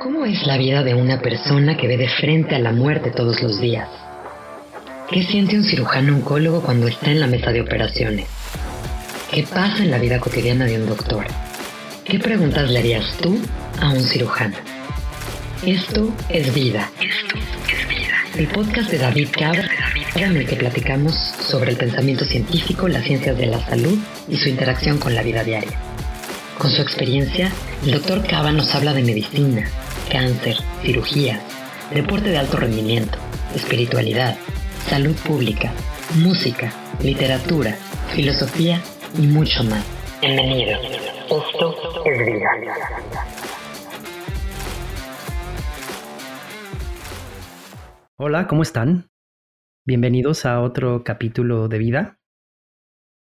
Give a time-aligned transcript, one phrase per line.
[0.00, 3.42] ¿Cómo es la vida de una persona que ve de frente a la muerte todos
[3.42, 3.88] los días?
[5.10, 8.28] ¿Qué siente un cirujano oncólogo cuando está en la mesa de operaciones?
[9.32, 11.26] ¿Qué pasa en la vida cotidiana de un doctor?
[12.04, 13.40] ¿Qué preguntas le harías tú
[13.80, 14.54] a un cirujano?
[15.66, 16.92] Esto es vida.
[17.00, 17.36] Esto
[17.68, 18.14] es vida.
[18.36, 19.68] El podcast de David Cabra,
[20.14, 24.48] en el que platicamos sobre el pensamiento científico, las ciencias de la salud y su
[24.48, 25.76] interacción con la vida diaria.
[26.56, 27.50] Con su experiencia,
[27.84, 29.68] el doctor Cava nos habla de medicina,
[30.08, 31.40] cáncer, cirugía,
[31.92, 33.18] deporte de alto rendimiento,
[33.54, 34.36] espiritualidad,
[34.88, 35.72] salud pública,
[36.16, 36.72] música,
[37.02, 37.74] literatura,
[38.14, 38.80] filosofía
[39.18, 39.84] y mucho más.
[40.20, 40.78] Bienvenido.
[40.80, 42.48] Esto es vida.
[48.16, 49.10] Hola, ¿cómo están?
[49.86, 52.18] Bienvenidos a otro capítulo de vida.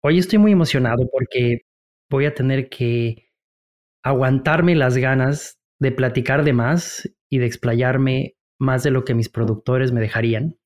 [0.02, 1.62] Hoy estoy muy emocionado porque
[2.08, 3.28] voy a tener que
[4.04, 9.28] aguantarme las ganas de platicar de más y de explayarme más de lo que mis
[9.28, 10.58] productores me dejarían.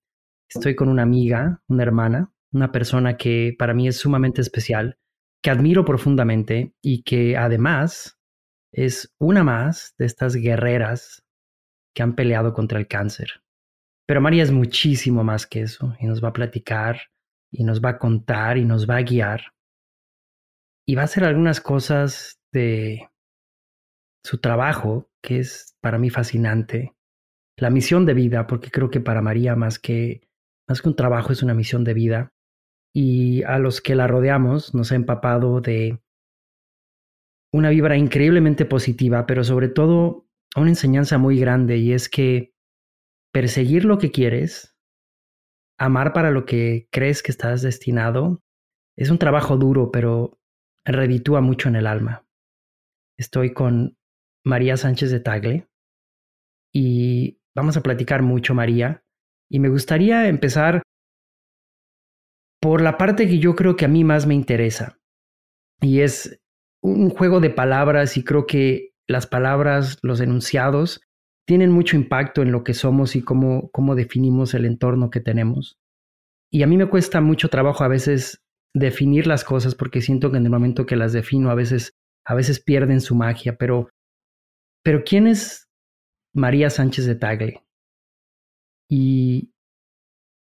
[0.49, 4.99] Estoy con una amiga, una hermana, una persona que para mí es sumamente especial,
[5.43, 8.19] que admiro profundamente y que además
[8.73, 11.25] es una más de estas guerreras
[11.95, 13.43] que han peleado contra el cáncer.
[14.07, 17.01] Pero María es muchísimo más que eso y nos va a platicar
[17.53, 19.43] y nos va a contar y nos va a guiar
[20.91, 23.10] y va a hacer algunas cosas de
[24.25, 26.95] su trabajo, que es para mí fascinante,
[27.57, 30.23] la misión de vida, porque creo que para María más que,
[30.69, 32.33] más que un trabajo es una misión de vida,
[32.95, 36.01] y a los que la rodeamos nos ha empapado de
[37.53, 40.27] una vibra increíblemente positiva, pero sobre todo
[40.57, 42.55] una enseñanza muy grande, y es que
[43.33, 44.77] perseguir lo que quieres,
[45.79, 48.43] amar para lo que crees que estás destinado,
[48.97, 50.39] es un trabajo duro, pero
[50.85, 52.27] reditúa mucho en el alma.
[53.19, 53.97] Estoy con
[54.51, 55.69] María Sánchez de Tagle
[56.75, 59.03] y vamos a platicar mucho, María.
[59.49, 60.83] Y me gustaría empezar
[62.61, 64.99] por la parte que yo creo que a mí más me interesa.
[65.81, 66.41] Y es
[66.83, 71.01] un juego de palabras y creo que las palabras, los enunciados,
[71.47, 75.79] tienen mucho impacto en lo que somos y cómo, cómo definimos el entorno que tenemos.
[76.53, 78.43] Y a mí me cuesta mucho trabajo a veces
[78.75, 81.93] definir las cosas porque siento que en el momento que las defino a veces,
[82.27, 83.89] a veces pierden su magia, pero
[84.91, 85.71] pero ¿quién es
[86.35, 87.63] María Sánchez de Tagle?
[88.89, 89.53] Y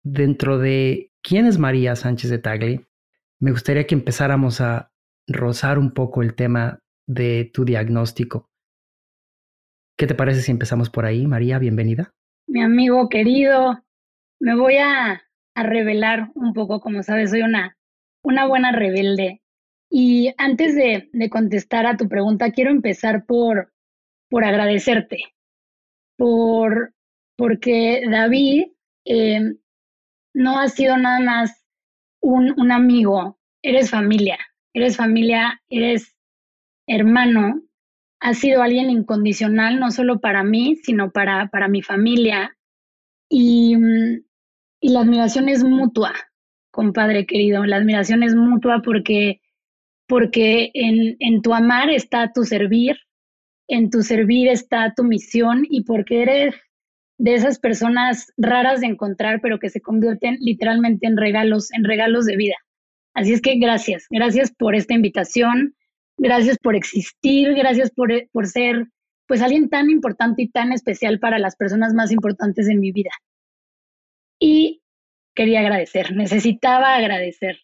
[0.03, 2.88] dentro de quién es María Sánchez de Tagle,
[3.40, 4.91] me gustaría que empezáramos a
[5.28, 8.50] rozar un poco el tema de tu diagnóstico.
[9.96, 11.28] ¿Qué te parece si empezamos por ahí?
[11.28, 12.16] María, bienvenida.
[12.47, 13.85] Mi amigo querido,
[14.40, 15.22] me voy a,
[15.53, 17.78] revelar un poco, como sabes, soy una,
[18.24, 19.44] una buena rebelde.
[19.88, 23.72] Y antes de, de contestar a tu pregunta, quiero empezar por,
[24.31, 25.36] por agradecerte,
[26.18, 26.94] por,
[27.36, 28.68] porque David
[29.03, 29.42] eh,
[30.34, 31.66] no ha sido nada más
[32.22, 34.40] un, un amigo, eres familia,
[34.74, 36.16] eres familia, eres
[36.88, 37.62] hermano,
[38.22, 42.56] has sido alguien incondicional, no solo para mí, sino para, para mi familia.
[43.30, 43.75] Y,
[44.80, 46.13] y, la admiración es mutua,
[46.72, 49.42] compadre querido, la admiración es mutua porque,
[50.08, 52.98] porque en, en tu amar está tu servir,
[53.68, 56.56] en tu servir está tu misión y porque eres
[57.18, 62.26] de esas personas raras de encontrar, pero que se convierten literalmente en regalos, en regalos
[62.26, 62.56] de vida.
[63.14, 65.76] Así es que gracias, gracias por esta invitación,
[66.18, 68.88] gracias por existir, gracias por, por ser
[69.28, 73.12] pues alguien tan importante y tan especial para las personas más importantes en mi vida.
[74.40, 74.82] Y
[75.36, 77.60] quería agradecer, necesitaba agradecer.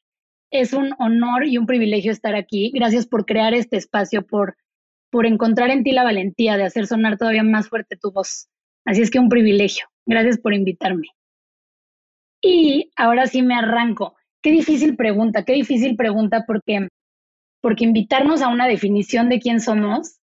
[0.52, 2.72] Es un honor y un privilegio estar aquí.
[2.74, 4.56] Gracias por crear este espacio, por
[5.10, 8.48] por encontrar en ti la valentía de hacer sonar todavía más fuerte tu voz.
[8.86, 9.88] Así es que un privilegio.
[10.06, 11.08] Gracias por invitarme.
[12.42, 14.16] Y ahora sí me arranco.
[14.42, 16.88] Qué difícil pregunta, qué difícil pregunta porque,
[17.62, 20.20] porque invitarnos a una definición de quién somos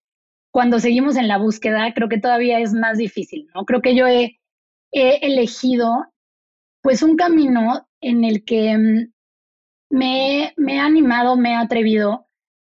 [0.51, 3.65] cuando seguimos en la búsqueda creo que todavía es más difícil, ¿no?
[3.65, 4.41] Creo que yo he,
[4.93, 6.07] he elegido
[6.83, 9.13] pues un camino en el que mm,
[9.91, 12.27] me, me he animado, me he atrevido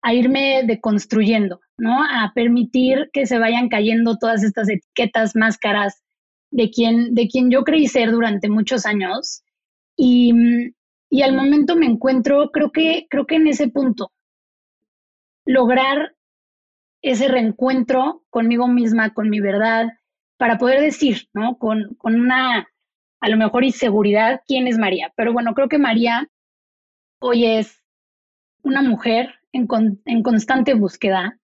[0.02, 2.02] a irme deconstruyendo, ¿no?
[2.02, 6.02] A permitir que se vayan cayendo todas estas etiquetas, máscaras
[6.50, 9.42] de quien, de yo creí ser durante muchos años.
[9.96, 10.32] Y,
[11.10, 14.12] y al momento me encuentro, creo que, creo que en ese punto,
[15.44, 16.14] lograr
[17.02, 19.88] ese reencuentro conmigo misma, con mi verdad,
[20.38, 21.58] para poder decir, ¿no?
[21.58, 22.68] Con, con una,
[23.20, 25.12] a lo mejor, inseguridad, quién es María.
[25.16, 26.28] Pero bueno, creo que María
[27.20, 27.82] hoy es
[28.62, 29.68] una mujer en,
[30.04, 31.38] en constante búsqueda,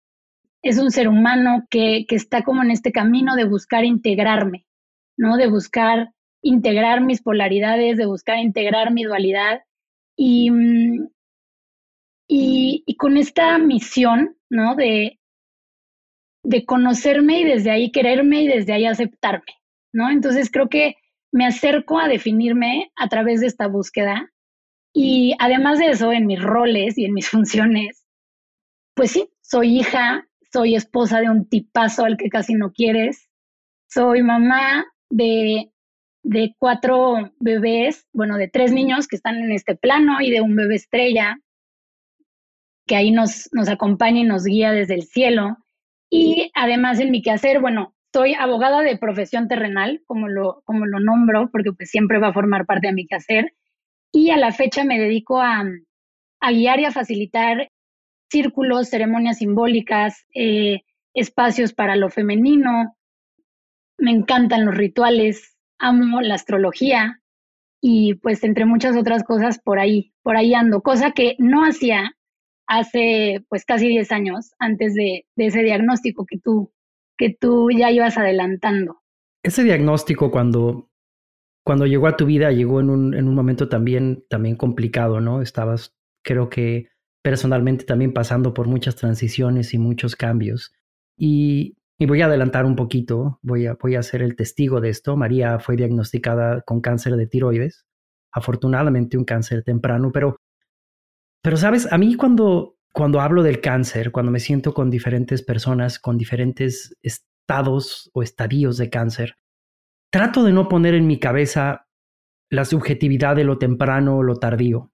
[0.68, 4.66] es un ser humano que, que está como en este camino de buscar integrarme,
[5.16, 5.36] ¿no?
[5.36, 6.10] De buscar
[6.42, 9.62] integrar mis polaridades, de buscar integrar mi dualidad.
[10.16, 11.08] Y, mm,
[12.28, 14.74] y, y con esta misión, ¿no?
[14.74, 15.18] De,
[16.42, 19.54] de conocerme y desde ahí quererme y desde ahí aceptarme,
[19.92, 20.10] ¿no?
[20.10, 20.96] Entonces creo que
[21.32, 24.30] me acerco a definirme a través de esta búsqueda
[24.92, 28.06] y además de eso, en mis roles y en mis funciones,
[28.94, 33.28] pues sí, soy hija, soy esposa de un tipazo al que casi no quieres,
[33.90, 35.70] soy mamá de,
[36.22, 40.56] de cuatro bebés, bueno, de tres niños que están en este plano y de un
[40.56, 41.36] bebé estrella
[42.86, 45.58] que ahí nos, nos acompaña y nos guía desde el cielo.
[46.08, 51.00] Y además en mi quehacer, bueno, soy abogada de profesión terrenal, como lo, como lo
[51.00, 53.52] nombro, porque pues siempre va a formar parte de mi quehacer.
[54.10, 55.64] Y a la fecha me dedico a,
[56.40, 57.68] a guiar y a facilitar
[58.28, 60.82] círculos, ceremonias simbólicas, eh,
[61.14, 62.96] espacios para lo femenino.
[63.99, 67.20] Me encantan los rituales, amo la astrología
[67.81, 72.17] y pues entre muchas otras cosas por ahí, por ahí ando, cosa que no hacía
[72.67, 76.73] hace pues casi 10 años antes de, ese diagnóstico que tú,
[77.17, 79.02] que tú ya ibas adelantando.
[79.43, 80.90] Ese diagnóstico cuando,
[81.64, 85.40] cuando llegó a tu vida llegó en un, en un momento también, también complicado, ¿no?
[85.40, 86.88] Estabas, creo que
[87.26, 90.73] personalmente también pasando por muchas transiciones y muchos cambios.
[91.19, 95.17] Y, voy a adelantar un poquito, voy a, voy a ser el testigo de esto.
[95.17, 97.84] María fue diagnosticada con cáncer de tiroides,
[98.31, 100.37] afortunadamente un cáncer temprano, pero
[101.43, 105.99] pero sabes, a mí cuando, cuando hablo del cáncer, cuando me siento con diferentes personas,
[105.99, 109.34] con diferentes estados o estadios de cáncer,
[110.12, 111.88] trato de no poner en mi cabeza
[112.50, 114.93] la subjetividad de lo temprano o lo tardío,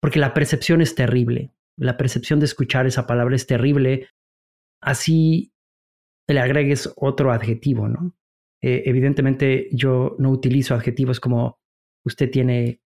[0.00, 1.52] porque la percepción es terrible.
[1.78, 4.08] La percepción de escuchar esa palabra es terrible.
[4.82, 5.52] Así
[6.28, 8.14] le agregues otro adjetivo, ¿no?
[8.60, 11.58] Eh, evidentemente yo no utilizo adjetivos como
[12.04, 12.80] usted tiene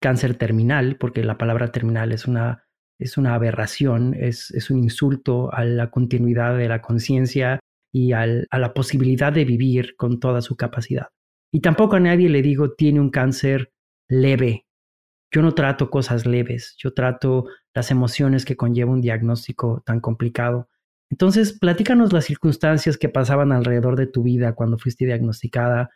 [0.00, 2.64] cáncer terminal, porque la palabra terminal es una,
[3.00, 7.60] es una aberración, es, es un insulto a la continuidad de la conciencia
[7.92, 11.08] y a la posibilidad de vivir con toda su capacidad.
[11.52, 13.72] Y tampoco a nadie le digo tiene un cáncer
[14.08, 14.66] leve.
[15.30, 20.68] Yo no trato cosas leves, yo trato las emociones que conlleva un diagnóstico tan complicado.
[21.10, 25.90] Entonces, platícanos las circunstancias que pasaban alrededor de tu vida cuando fuiste diagnosticada.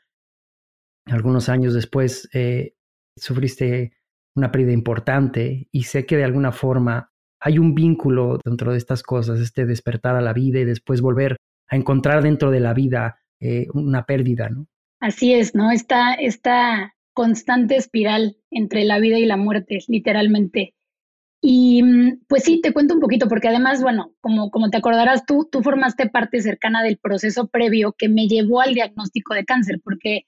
[1.07, 2.75] Algunos años después, eh,
[3.17, 3.93] sufriste
[4.35, 9.03] una pérdida importante y sé que de alguna forma hay un vínculo dentro de estas
[9.03, 11.37] cosas, este despertar a la vida y después volver
[11.69, 14.67] a encontrar dentro de la vida eh, una pérdida, ¿no?
[15.01, 15.73] Así es, ¿no?
[15.73, 20.75] Esta, esta constante espiral entre la vida y la muerte, literalmente.
[21.41, 25.27] Y mm, pues sí, te cuento un poquito, porque además, bueno, como, como te acordarás,
[25.27, 29.81] tú, tú formaste parte cercana del proceso previo que me llevó al diagnóstico de cáncer,
[29.83, 30.23] porque,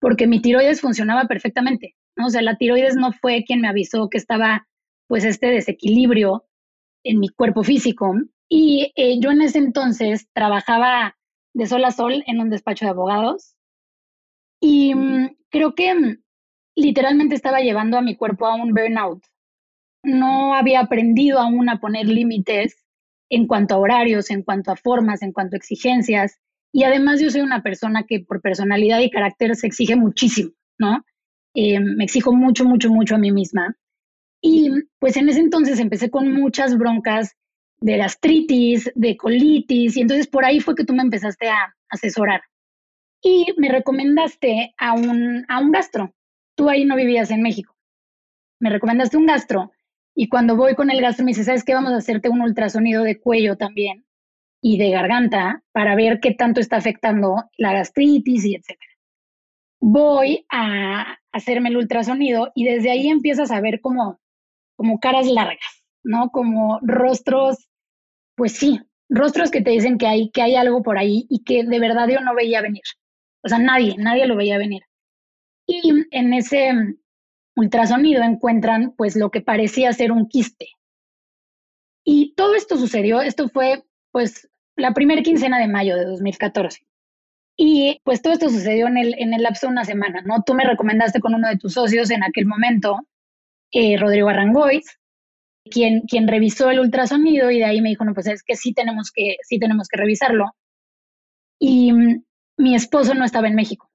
[0.00, 1.96] porque mi tiroides funcionaba perfectamente.
[2.22, 4.66] O sea, la tiroides no fue quien me avisó que estaba
[5.08, 6.44] pues este desequilibrio
[7.04, 8.14] en mi cuerpo físico.
[8.48, 11.16] Y eh, yo en ese entonces trabajaba
[11.54, 13.56] de sol a sol en un despacho de abogados
[14.60, 14.92] y
[15.50, 16.22] creo que mm,
[16.76, 19.22] literalmente estaba llevando a mi cuerpo a un burnout.
[20.02, 22.84] No había aprendido aún a poner límites
[23.28, 26.38] en cuanto a horarios, en cuanto a formas, en cuanto a exigencias.
[26.72, 31.04] Y además yo soy una persona que por personalidad y carácter se exige muchísimo, ¿no?
[31.54, 33.76] Eh, me exijo mucho, mucho, mucho a mí misma.
[34.40, 37.36] Y pues en ese entonces empecé con muchas broncas
[37.80, 42.42] de gastritis, de colitis, y entonces por ahí fue que tú me empezaste a asesorar.
[43.22, 46.14] Y me recomendaste a un, a un gastro.
[46.56, 47.76] Tú ahí no vivías en México.
[48.60, 49.72] Me recomendaste un gastro.
[50.14, 51.74] Y cuando voy con el gastro me dice, ¿sabes qué?
[51.74, 54.04] Vamos a hacerte un ultrasonido de cuello también
[54.62, 58.90] y de garganta para ver qué tanto está afectando la gastritis y etcétera
[59.80, 64.20] voy a hacerme el ultrasonido y desde ahí empiezas a ver como,
[64.76, 66.30] como caras largas, ¿no?
[66.30, 67.68] Como rostros,
[68.36, 71.64] pues sí, rostros que te dicen que hay, que hay algo por ahí y que
[71.64, 72.82] de verdad yo no veía venir.
[73.42, 74.82] O sea, nadie, nadie lo veía venir.
[75.66, 76.72] Y en ese
[77.56, 80.68] ultrasonido encuentran pues lo que parecía ser un quiste.
[82.04, 86.80] Y todo esto sucedió, esto fue pues la primera quincena de mayo de 2014.
[87.56, 90.42] Y pues todo esto sucedió en el, en el lapso de una semana, ¿no?
[90.44, 93.00] Tú me recomendaste con uno de tus socios en aquel momento,
[93.70, 94.98] eh, Rodrigo Arrangois,
[95.64, 98.72] quien, quien revisó el ultrasonido y de ahí me dijo, no, pues es que sí
[98.72, 100.46] tenemos que, sí tenemos que revisarlo.
[101.58, 101.92] Y
[102.60, 103.90] mi esposo no estaba en México,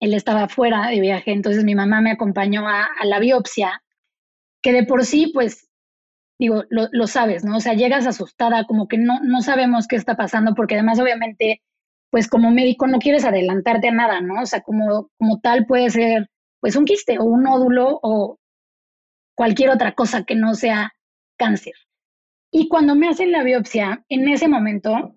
[0.00, 3.82] él estaba fuera de viaje, entonces mi mamá me acompañó a, la biopsia,
[4.62, 5.68] que de por sí, pues
[6.38, 7.56] digo, lo, lo, sabes, ¿no?
[7.56, 11.62] O sea, llegas asustada, como que no, no sabemos qué está pasando, porque además obviamente,
[12.10, 14.42] pues como médico no quieres adelantarte a nada, ¿no?
[14.42, 16.28] O sea, como, como tal puede ser,
[16.60, 18.38] pues un quiste o un nódulo o
[19.36, 20.94] cualquier otra cosa que no sea
[21.36, 21.74] cáncer.
[22.50, 25.16] Y cuando me hacen la biopsia, en ese momento,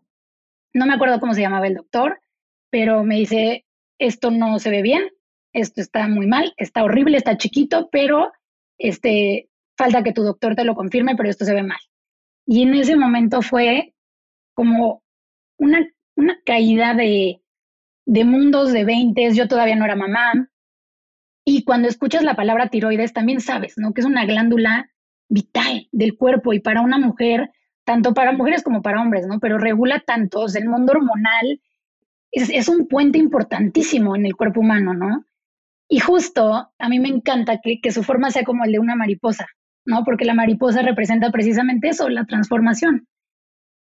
[0.74, 2.22] no me acuerdo cómo se llamaba el doctor,
[2.76, 3.66] pero me dice,
[4.00, 5.04] esto no se ve bien,
[5.54, 8.34] esto está muy mal, está horrible, está chiquito, pero
[8.78, 11.80] este, falta que tu doctor te lo confirme, pero esto se ve mal.
[12.46, 13.96] Y en ese momento fue
[14.54, 15.04] como
[15.58, 17.42] una, una caída de,
[18.06, 20.50] de mundos de 20, yo todavía no era mamá.
[21.46, 23.94] Y cuando escuchas la palabra tiroides, también sabes, ¿no?
[23.94, 24.92] Que es una glándula
[25.30, 27.52] vital del cuerpo y para una mujer,
[27.86, 29.40] tanto para mujeres como para hombres, ¿no?
[29.40, 31.62] Pero regula tanto, el mundo hormonal
[32.36, 35.26] es, un puente importantísimo en el cuerpo humano, ¿no?
[35.88, 39.48] Y justo a mí me encanta que, su forma sea como el de una mariposa,
[39.86, 40.04] ¿no?
[40.04, 43.08] Porque la mariposa representa precisamente eso, la transformación.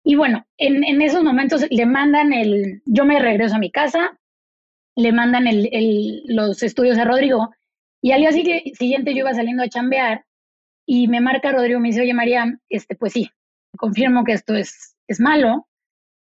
[0.05, 4.19] Y bueno, en, esos momentos le mandan el, yo me regreso a mi casa,
[4.97, 7.51] le mandan el, el, los estudios a Rodrigo
[8.01, 10.25] y al día siguiente yo iba saliendo a chambear
[10.87, 13.29] y me marca Rodrigo, me dice, oye María, este, pues sí,
[13.77, 15.69] confirmo que esto es, es malo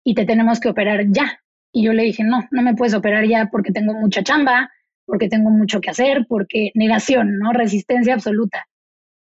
[0.04, 1.42] y te tenemos que operar ya.
[1.78, 4.72] Y yo le dije, no, no me puedes operar ya porque tengo mucha chamba,
[5.06, 7.54] porque tengo mucho que hacer, porque negación, ¿no?
[7.54, 8.68] Resistencia absoluta.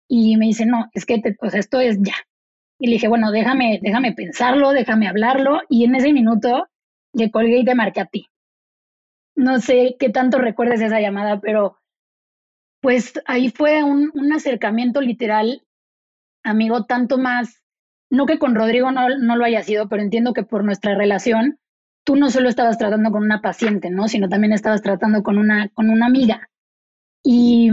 [0.08, 2.16] Y me dice, no, es que te, o sea, esto es ya.
[2.80, 5.60] Y le dije, bueno, déjame, déjame pensarlo, déjame hablarlo.
[5.68, 6.66] Y en ese minuto
[7.12, 8.26] le colgué y te marqué a ti.
[9.36, 11.78] No sé qué tanto recuerdes esa llamada, pero
[12.80, 15.62] pues ahí fue un, un acercamiento literal,
[16.42, 17.62] amigo, tanto más,
[18.10, 21.60] no que con Rodrigo no, no lo haya sido, pero entiendo que por nuestra relación,
[22.04, 24.08] tú no solo estabas tratando con una paciente, ¿no?
[24.08, 26.48] Sino también estabas tratando con una, con una amiga.
[27.22, 27.70] Y,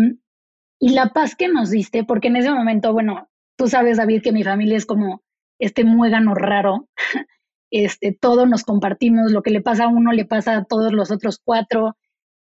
[0.80, 4.32] y la paz que nos diste, porque en ese momento, bueno, tú sabes, David, que
[4.32, 5.24] mi familia es como
[5.60, 6.88] este muégano raro.
[7.72, 11.12] Este, todo nos compartimos, lo que le pasa a uno le pasa a todos los
[11.12, 11.96] otros cuatro.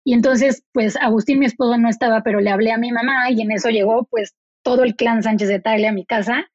[0.05, 3.41] Y entonces, pues Agustín, mi esposo, no estaba, pero le hablé a mi mamá y
[3.41, 6.45] en eso llegó, pues, todo el clan Sánchez de Tagle a mi casa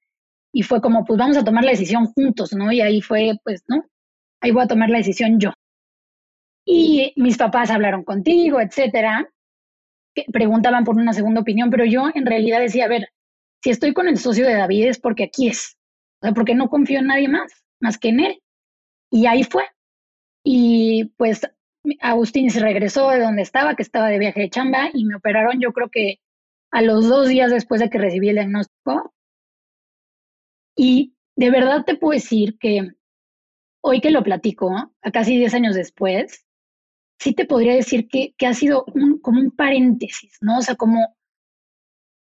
[0.53, 2.73] y fue como, pues vamos a tomar la decisión juntos, ¿no?
[2.73, 3.85] Y ahí fue, pues, ¿no?
[4.43, 5.53] Ahí voy a tomar la decisión yo.
[6.67, 9.33] Y mis papás hablaron contigo, etcétera,
[10.15, 13.09] que preguntaban por una segunda opinión, pero yo en realidad decía, a ver,
[13.63, 15.79] si estoy con el socio de David es porque aquí es,
[16.21, 18.43] o sea, porque no confío en nadie más, más que en él.
[19.11, 19.65] Y ahí fue.
[20.45, 21.43] Y pues
[22.01, 25.61] Agustín se regresó de donde estaba, que estaba de viaje de chamba, y me operaron
[25.61, 26.21] yo creo que
[26.71, 29.13] a los dos días después de que recibí el diagnóstico.
[30.77, 32.93] Y de verdad te puedo decir que
[33.83, 36.47] hoy que lo platico, a casi 10 años después,
[37.19, 38.87] sí te podría decir que, que ha sido
[39.21, 40.59] como un paréntesis, ¿no?
[40.59, 41.15] O sea, como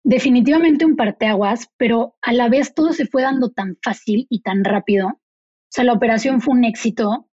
[0.04, 4.64] definitivamente un parteaguas, pero a la vez todo se fue dando tan fácil y tan
[4.64, 5.08] rápido.
[5.08, 7.30] O sea, la operación fue un éxito,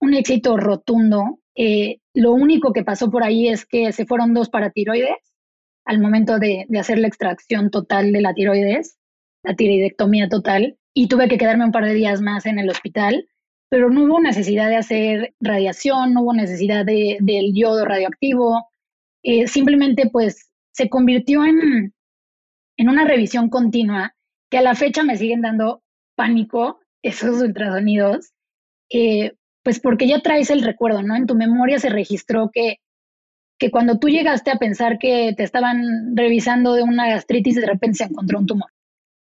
[0.00, 1.40] un éxito rotundo.
[1.54, 5.16] Eh, lo único que pasó por ahí es que se fueron dos paratiroides
[5.84, 8.98] al momento de, de hacer la extracción total de la tiroides,
[9.42, 13.26] la tiroidectomía total, y tuve que quedarme un par de días más en el hospital
[13.70, 18.68] pero no hubo necesidad de hacer radiación, no hubo necesidad de, del yodo radioactivo,
[19.22, 21.94] eh, simplemente pues se convirtió en,
[22.76, 24.14] en una revisión continua
[24.50, 25.82] que a la fecha me siguen dando
[26.16, 28.32] pánico esos ultrasonidos,
[28.90, 31.14] eh, pues porque ya traes el recuerdo, ¿no?
[31.14, 32.78] En tu memoria se registró que,
[33.58, 37.98] que cuando tú llegaste a pensar que te estaban revisando de una gastritis, de repente
[37.98, 38.70] se encontró un tumor.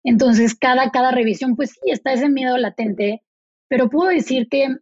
[0.04, 3.22] Entonces, cada, cada revisión, pues sí, está ese miedo latente
[3.68, 4.76] pero puedo decir que,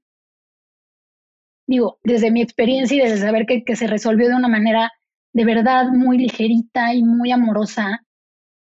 [1.66, 4.92] digo, desde mi experiencia y desde saber que, se resolvió de una manera
[5.32, 8.04] de verdad muy ligerita y muy amorosa,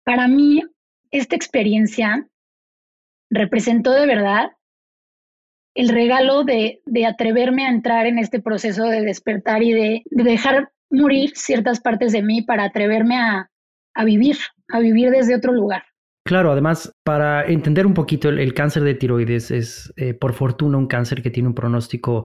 [0.04, 0.62] para mí
[1.12, 2.28] esta experiencia
[3.30, 4.51] representó de verdad
[5.75, 10.24] el regalo de, de, atreverme a entrar en este proceso de despertar y de, de
[10.24, 13.50] dejar morir ciertas partes de mí para atreverme a,
[13.94, 14.38] a, vivir,
[14.70, 15.84] a vivir desde otro lugar.
[16.30, 20.86] Claro, además, para entender un poquito el, cáncer de tiroides es, eh, por fortuna, un
[20.86, 22.24] cáncer que tiene un pronóstico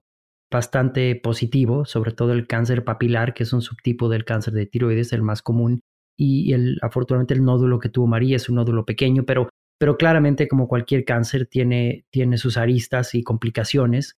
[0.53, 5.11] bastante positivo, sobre todo el cáncer papilar, que es un subtipo del cáncer de tiroides,
[5.11, 5.81] el más común,
[6.15, 10.47] y el, afortunadamente el nódulo que tuvo María es un nódulo pequeño, pero, pero claramente
[10.47, 14.17] como cualquier cáncer tiene, tiene sus aristas y complicaciones.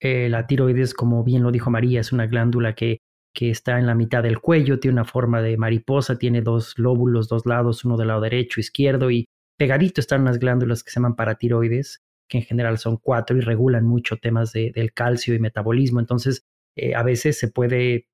[0.00, 2.98] Eh, la tiroides, como bien lo dijo María, es una glándula que
[3.34, 7.28] que está en la mitad del cuello, tiene una forma de mariposa, tiene dos lóbulos,
[7.28, 9.26] dos lados, uno del lado derecho, izquierdo, y
[9.58, 13.84] pegadito están unas glándulas que se llaman paratiroides, que en general son cuatro y regulan
[13.84, 16.00] mucho temas de, del calcio y metabolismo.
[16.00, 16.44] Entonces,
[16.76, 18.06] eh, a veces se puede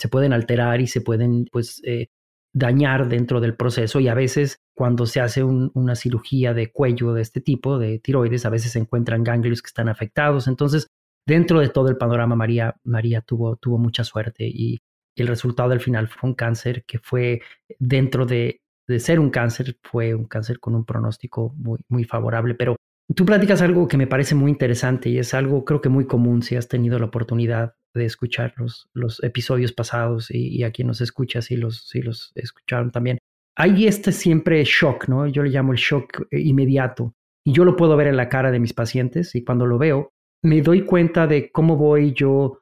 [0.00, 2.08] se pueden alterar y se pueden pues eh,
[2.54, 7.20] dañar dentro del proceso y a veces cuando se hace una cirugía de cuello de
[7.20, 10.48] este tipo, de tiroides, a veces se encuentran ganglios que están afectados.
[10.48, 10.86] Entonces,
[11.26, 14.80] dentro de todo el panorama, María, María tuvo, tuvo mucha suerte y
[15.16, 17.40] el resultado del final fue un cáncer que fue
[17.78, 22.54] dentro de, de ser un cáncer, fue un cáncer con un pronóstico muy, muy favorable.
[22.54, 22.76] Pero
[23.14, 26.42] tú platicas algo que me parece muy interesante y es algo creo que muy común
[26.42, 31.00] si has tenido la oportunidad de escuchar los, los episodios pasados y, a quien nos
[31.00, 33.18] escucha si los, si los escucharon también.
[33.56, 35.26] Hay este siempre shock, ¿no?
[35.26, 38.50] Yo le llamo el shock eh, inmediato y yo lo puedo ver en la cara
[38.50, 40.12] de mis pacientes y cuando lo veo
[40.42, 42.60] me doy cuenta de cómo voy yo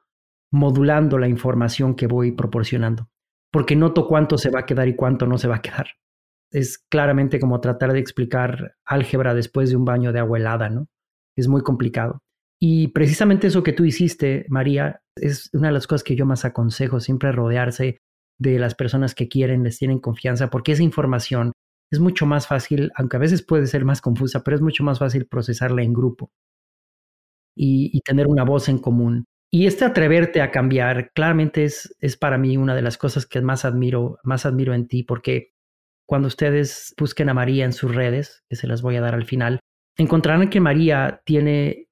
[0.51, 3.09] modulando la información que voy proporcionando,
[3.51, 5.87] porque noto cuánto se va a quedar y cuánto no se va a quedar.
[6.51, 10.87] Es claramente como tratar de explicar álgebra después de un baño de agua helada, ¿no?
[11.37, 12.19] Es muy complicado.
[12.59, 16.43] Y precisamente eso que tú hiciste, María, es una de las cosas que yo más
[16.43, 17.99] aconsejo, siempre rodearse
[18.39, 21.53] de las personas que quieren, les tienen confianza, porque esa información
[21.91, 24.99] es mucho más fácil, aunque a veces puede ser más confusa, pero es mucho más
[24.99, 26.31] fácil procesarla en grupo
[27.61, 29.25] y, tener una voz en común.
[29.51, 33.41] Y este atreverte a cambiar, claramente es, es para mí una de las cosas que
[33.41, 35.51] más admiro, más admiro en ti, porque
[36.07, 39.25] cuando ustedes busquen a María en sus redes, que se las voy a dar al
[39.25, 39.59] final,
[39.97, 41.87] encontrarán que María tiene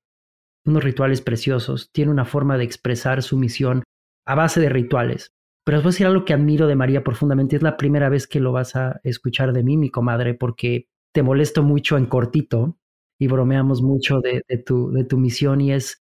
[0.65, 3.83] unos rituales preciosos, tiene una forma de expresar su misión
[4.25, 5.31] a base de rituales.
[5.65, 7.57] Pero os voy a decir algo que admiro de María profundamente.
[7.57, 11.23] Es la primera vez que lo vas a escuchar de mí, mi comadre, porque te
[11.23, 12.77] molesto mucho en cortito
[13.19, 16.03] y bromeamos mucho de, tu, de tu misión y es,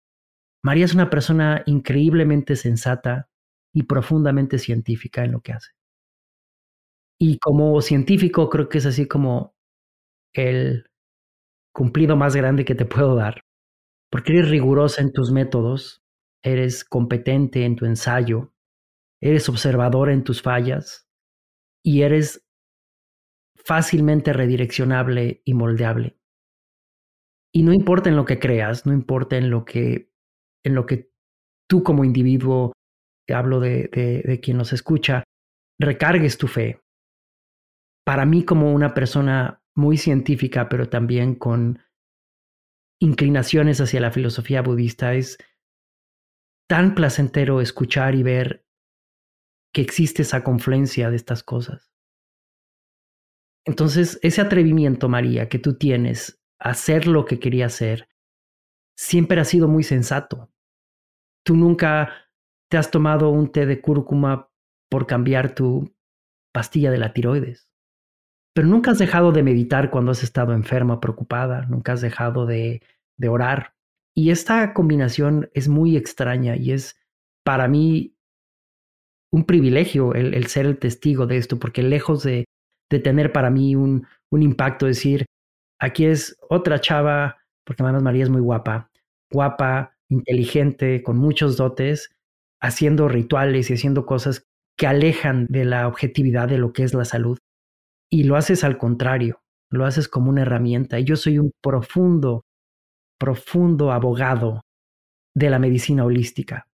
[0.62, 3.28] María es una persona increíblemente sensata
[3.74, 5.70] y profundamente científica en lo que hace.
[7.20, 9.54] Y como científico creo que es así como
[10.34, 10.84] el
[11.72, 13.44] cumplido más grande que te puedo dar,
[14.10, 16.02] porque eres rigurosa en tus métodos,
[16.42, 18.52] eres competente en tu ensayo,
[19.20, 21.08] eres observador en tus fallas
[21.84, 22.44] y eres
[23.56, 26.17] fácilmente redireccionable y moldeable.
[27.58, 30.12] Y no importa en lo que creas, no importa en lo que,
[30.64, 31.10] en lo que
[31.68, 32.72] tú como individuo,
[33.28, 35.24] hablo de, de, de quien nos escucha,
[35.76, 36.80] recargues tu fe.
[38.06, 41.80] Para mí como una persona muy científica, pero también con
[43.00, 45.36] inclinaciones hacia la filosofía budista, es
[46.68, 48.64] tan placentero escuchar y ver
[49.74, 51.90] que existe esa confluencia de estas cosas.
[53.66, 58.08] Entonces, ese atrevimiento, María, que tú tienes hacer lo que quería hacer,
[58.96, 60.50] siempre ha sido muy sensato.
[61.44, 62.12] Tú nunca
[62.68, 64.50] te has tomado un té de cúrcuma
[64.90, 65.94] por cambiar tu
[66.52, 67.68] pastilla de la tiroides.
[68.54, 72.82] Pero nunca has dejado de meditar cuando has estado enferma, preocupada, nunca has dejado de,
[73.28, 73.74] orar.
[74.16, 77.00] Y esta combinación es muy extraña y es
[77.44, 78.16] para mí
[79.32, 82.46] un privilegio el, ser el testigo de esto, porque lejos de,
[82.88, 85.26] tener para mí un, un, impacto, decir,
[85.78, 88.90] aquí es otra chava, porque además María es muy guapa,
[89.30, 92.16] guapa, inteligente, con muchos dotes,
[92.60, 97.04] haciendo rituales y haciendo cosas que alejan de la objetividad de lo que es la
[97.04, 97.38] salud
[98.10, 100.98] y lo haces al contrario, lo haces como una herramienta.
[100.98, 102.44] Y yo soy un profundo,
[103.18, 104.62] profundo abogado
[105.34, 106.66] de la medicina holística.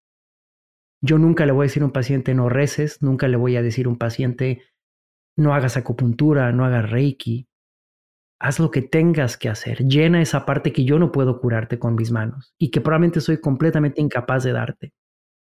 [1.02, 3.62] Yo nunca le voy a decir a un paciente no reces, nunca le voy a
[3.62, 4.62] decir a un paciente
[5.36, 7.46] no hagas acupuntura, no hagas reiki.
[8.44, 9.87] Haz lo que tengas que hacer.
[9.87, 13.40] Llena esa parte que yo no puedo curarte con mis manos y que probablemente soy
[13.40, 14.92] completamente incapaz de darte.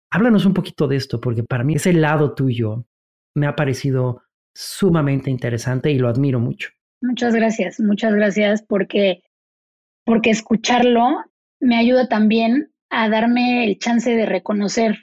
[0.10, 2.86] Háblanos un poquito de esto, porque para mí ese lado tuyo
[3.36, 4.21] me ha parecido
[4.56, 6.69] sumamente interesante y lo admiro mucho.
[7.02, 9.21] Muchas gracias, muchas gracias porque,
[10.06, 11.10] porque escucharlo
[11.60, 14.97] me ayuda también a darme el chance de reconocer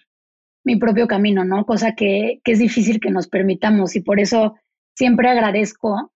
[0.64, 1.66] mi propio camino, ¿no?
[1.66, 4.54] Cosa que, que es difícil que nos permitamos y por eso
[4.96, 6.13] siempre agradezco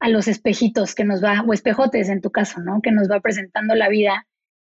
[0.00, 2.80] a los espejitos que nos va, o espejotes en tu caso, ¿no?
[2.82, 4.26] Que nos va presentando la vida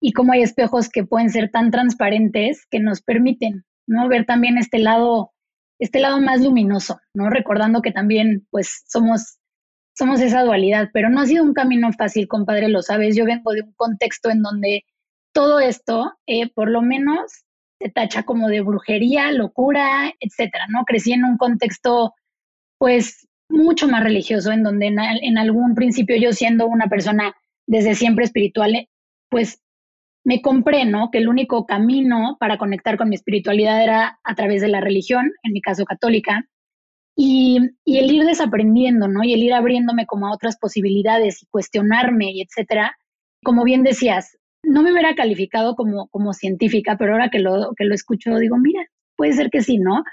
[0.02, 4.08] y cómo hay espejos que pueden ser tan transparentes que nos permiten, ¿no?
[4.10, 5.34] Ver también este lado
[5.84, 7.30] este lado más luminoso, ¿no?
[7.30, 9.38] Recordando que también, pues, somos,
[9.94, 13.18] somos esa dualidad, pero no ha sido un camino fácil, compadre, lo sabes.
[13.18, 14.86] Yo vengo de un contexto en donde
[15.34, 17.44] todo esto, eh, por lo menos,
[17.80, 20.86] se tacha como de brujería, locura, etcétera, ¿no?
[20.86, 22.14] Crecí en un contexto,
[22.78, 27.36] pues, mucho más religioso, en donde en, en algún principio yo siendo una persona
[27.68, 28.90] desde siempre espiritual,
[29.30, 29.62] pues
[30.26, 31.10] me compré, ¿no?
[31.12, 35.32] Que el único camino para conectar con mi espiritualidad era a través de la religión,
[35.44, 36.48] en mi caso católica,
[37.16, 39.24] y, el ir desaprendiendo, ¿no?
[39.24, 42.98] Y el ir abriéndome como a otras posibilidades y cuestionarme y etcétera.
[43.44, 47.86] Como bien decías, no me hubiera calificado como, como científica, pero ahora que lo, que
[47.86, 48.82] lo escucho digo, mira,
[49.16, 50.04] puede ser que sí, ¿no?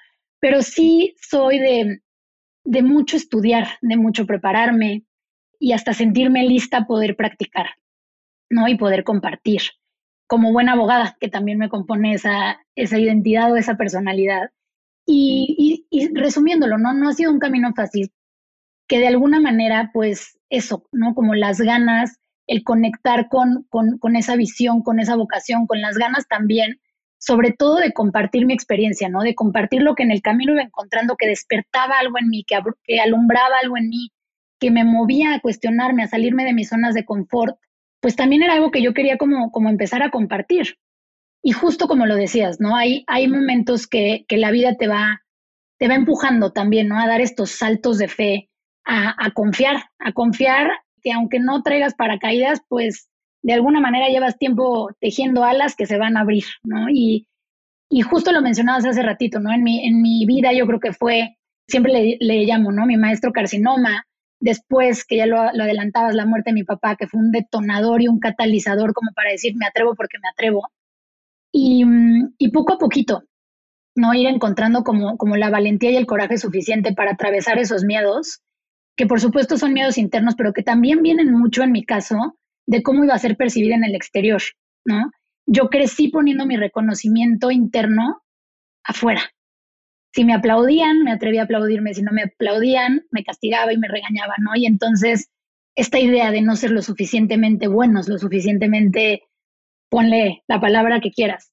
[0.40, 2.00] Pero sí soy de,
[2.64, 5.04] de mucho estudiar, de mucho prepararme
[5.58, 7.66] y hasta sentirme lista a poder practicar,
[8.48, 8.68] ¿no?
[8.68, 9.62] Y poder compartir.
[10.26, 14.50] Como buena abogada, que también me compone esa, esa identidad o esa personalidad.
[15.06, 16.92] Y, y, resumiéndolo, ¿no?
[16.92, 18.12] No ha sido un camino fácil,
[18.86, 21.14] que de alguna manera, pues eso, ¿no?
[21.14, 25.96] Como las ganas, el conectar con, con, con esa visión, con esa vocación, con las
[25.96, 26.80] ganas también
[27.20, 29.20] sobre todo de compartir mi experiencia, ¿no?
[29.20, 32.98] De compartir lo que en el camino iba encontrando, que despertaba algo en mí, que,
[32.98, 34.10] alumbraba algo en mí,
[34.58, 37.58] que me movía a cuestionarme, a salirme de mis zonas de confort,
[38.00, 40.78] pues también era algo que yo quería como, como empezar a compartir.
[41.42, 42.74] Y justo como lo decías, ¿no?
[42.74, 45.22] Hay, hay momentos que, que la vida te va,
[45.78, 46.98] te va empujando también, ¿no?
[46.98, 48.50] A dar estos saltos de fe,
[48.86, 50.70] a, a confiar, a confiar
[51.02, 53.09] que aunque no traigas paracaídas, pues
[53.42, 56.88] de alguna manera llevas tiempo tejiendo alas que se van a abrir, ¿no?
[56.90, 57.26] Y,
[57.88, 59.52] y justo lo mencionabas hace ratito, ¿no?
[59.52, 62.86] En mi, en mi vida yo creo que fue, siempre le, llamo, ¿no?
[62.86, 64.06] Mi maestro carcinoma,
[64.40, 68.02] después que ya lo, lo, adelantabas, la muerte de mi papá, que fue un detonador
[68.02, 70.68] y un catalizador como para decir, me atrevo porque me atrevo.
[71.52, 71.84] Y,
[72.38, 73.24] y poco a poquito,
[73.96, 74.14] ¿no?
[74.14, 78.42] Ir encontrando como, como la valentía y el coraje suficiente para atravesar esos miedos,
[78.96, 82.36] que por supuesto son miedos internos, pero que también vienen mucho en mi caso
[82.70, 84.40] de cómo iba a ser percibida en el exterior,
[84.84, 85.10] ¿no?
[85.44, 88.22] Yo crecí poniendo mi reconocimiento interno
[88.84, 89.22] afuera.
[90.14, 93.88] Si me aplaudían, me atreví a aplaudirme, si no me aplaudían, me castigaba y me
[93.88, 94.54] regañaba, ¿no?
[94.54, 95.30] Y entonces,
[95.74, 99.24] esta idea de no ser lo suficientemente buenos, lo suficientemente,
[99.88, 101.50] ponle la palabra que quieras.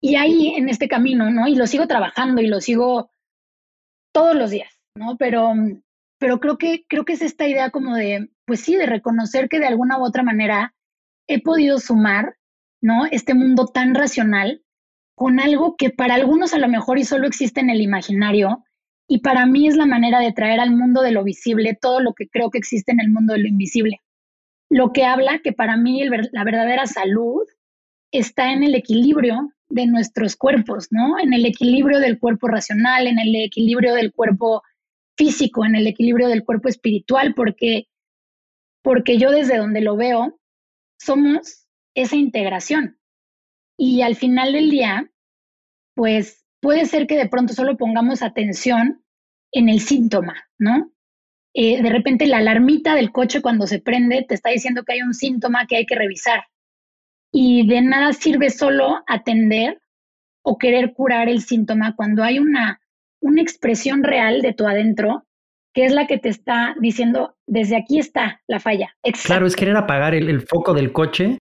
[0.00, 1.48] Y ahí, en este camino, ¿no?
[1.48, 3.10] Y lo sigo trabajando y lo sigo
[4.14, 5.18] todos los días, ¿no?
[5.18, 5.52] Pero
[6.18, 9.58] pero creo que, creo que es esta idea como de, pues sí, de reconocer que
[9.58, 10.74] de alguna u otra manera
[11.26, 12.36] he podido sumar,
[12.80, 13.06] ¿no?
[13.06, 14.62] Este mundo tan racional
[15.16, 18.64] con algo que para algunos a lo mejor y solo existe en el imaginario,
[19.08, 22.12] y para mí es la manera de traer al mundo de lo visible todo lo
[22.12, 24.00] que creo que existe en el mundo de lo invisible.
[24.68, 27.42] Lo que habla que para mí la verdadera salud
[28.10, 31.18] está en el equilibrio de nuestros cuerpos, ¿no?
[31.18, 34.62] En el equilibrio del cuerpo racional, en el equilibrio del cuerpo
[35.16, 37.86] físico, en el equilibrio del cuerpo espiritual, porque,
[38.86, 40.38] porque yo desde donde lo veo,
[40.96, 43.00] somos esa integración.
[43.76, 45.10] Y al final del día,
[45.96, 49.02] pues puede ser que de pronto solo pongamos atención
[49.50, 50.92] en el síntoma, ¿no?
[51.52, 55.02] Eh, de repente la alarmita del coche cuando se prende te está diciendo que hay
[55.02, 56.44] un síntoma que hay que revisar.
[57.32, 59.82] Y de nada sirve solo atender
[60.42, 62.80] o querer curar el síntoma cuando hay una
[63.20, 65.25] una expresión real de tu adentro
[65.76, 68.96] que es la que te está diciendo, desde aquí está la falla.
[69.26, 71.36] Claro, es querer apagar el, foco del coche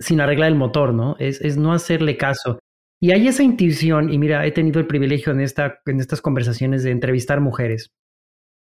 [0.00, 1.14] sin arreglar el motor, ¿no?
[1.20, 2.58] Es, no hacerle caso.
[3.00, 6.82] Y hay esa intuición, y mira, he tenido el privilegio en, esta, en estas conversaciones
[6.82, 7.90] de entrevistar mujeres,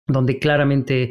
[0.07, 1.11] donde claramente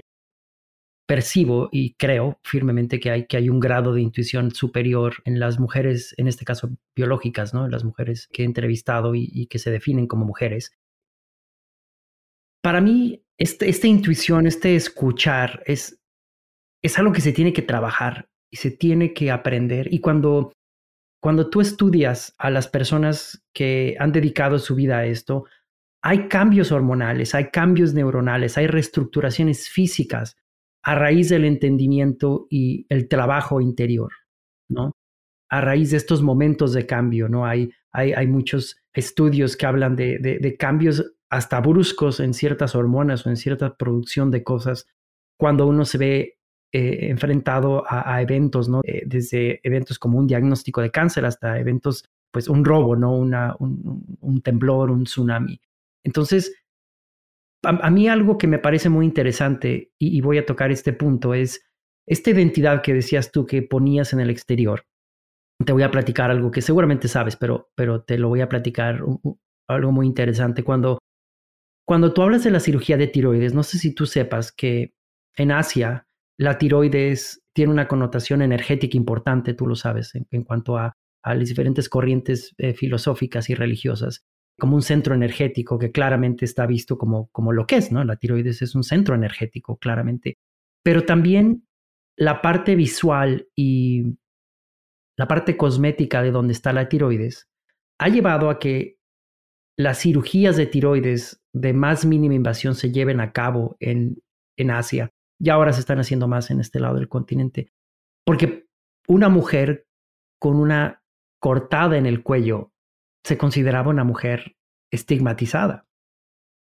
[1.07, 6.15] percibo y creo firmemente que hay, que un grado de intuición superior en las mujeres,
[6.17, 7.67] en este caso biológicas, ¿no?
[7.67, 10.71] Las mujeres que he entrevistado y que se definen como mujeres
[12.61, 15.99] para mí, este, esta intuición, este escuchar, es,
[16.83, 19.91] es algo que se tiene que trabajar y se tiene que aprender.
[19.91, 20.53] Y cuando,
[21.19, 25.45] cuando tú estudias a las personas que han dedicado su vida a esto,
[26.03, 30.35] hay cambios hormonales, hay cambios neuronales, hay reestructuraciones físicas
[30.83, 34.11] a raíz del entendimiento y el trabajo interior,
[34.69, 34.91] ¿no?
[35.49, 37.47] A raíz de estos momentos de cambio, ¿no?
[37.47, 42.75] Hay, hay, hay muchos estudios que hablan de, de, de cambios hasta bruscos en ciertas
[42.75, 44.85] hormonas o en cierta producción de cosas
[45.39, 46.37] cuando uno se ve
[46.73, 48.81] eh, enfrentado a, eventos, ¿no?
[48.83, 53.13] Eh, desde eventos como un diagnóstico de cáncer hasta eventos, pues un robo, ¿no?
[53.13, 55.59] Una, un, temblor, un tsunami.
[56.03, 56.53] Entonces,
[57.63, 61.65] a, mí algo que me parece muy interesante, y, voy a tocar este punto, es
[62.07, 64.85] esta identidad que decías tú que ponías en el exterior.
[65.65, 69.01] Te voy a platicar algo que seguramente sabes, pero, pero te lo voy a platicar
[69.67, 70.63] algo muy interesante.
[70.63, 70.99] Cuando
[71.91, 74.93] cuando tú hablas de la cirugía de tiroides, no sé si tú sepas que
[75.35, 80.95] en Asia la tiroides tiene una connotación energética importante, tú lo sabes, en, cuanto a,
[81.21, 84.23] las diferentes corrientes eh, filosóficas y religiosas,
[84.57, 88.05] como un centro energético que claramente está visto como, como lo que es, ¿no?
[88.05, 90.37] La tiroides es un centro energético, claramente.
[90.83, 91.67] Pero también
[92.15, 94.15] la parte visual y
[95.17, 97.49] la parte cosmética de donde está la tiroides
[97.99, 98.97] ha llevado a que
[99.77, 104.21] las cirugías de tiroides de más mínima invasión se lleven a cabo en,
[104.57, 107.71] en Asia y ahora se están haciendo más en este lado del continente.
[108.25, 108.67] Porque
[109.07, 109.87] una mujer
[110.39, 111.03] con una
[111.39, 112.71] cortada en el cuello
[113.25, 114.55] se consideraba una mujer
[114.91, 115.87] estigmatizada.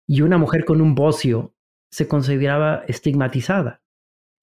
[0.07, 1.55] Y una mujer con un bocio
[1.91, 3.81] se consideraba estigmatizada.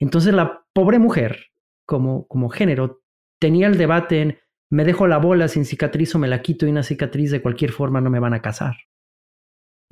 [0.01, 1.47] Entonces la pobre mujer,
[1.87, 3.03] como, como género,
[3.40, 4.38] tenía el debate en
[4.70, 7.70] me dejo la bola sin cicatriz o me la quito y una cicatriz de cualquier
[7.70, 8.77] forma no me van a casar.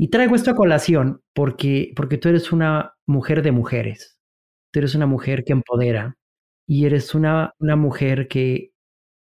[0.02, 4.18] Y traigo esto a colación porque, porque tú eres una mujer de mujeres.
[4.72, 6.16] Tú eres una mujer que empodera
[6.66, 8.72] y eres una, una mujer que,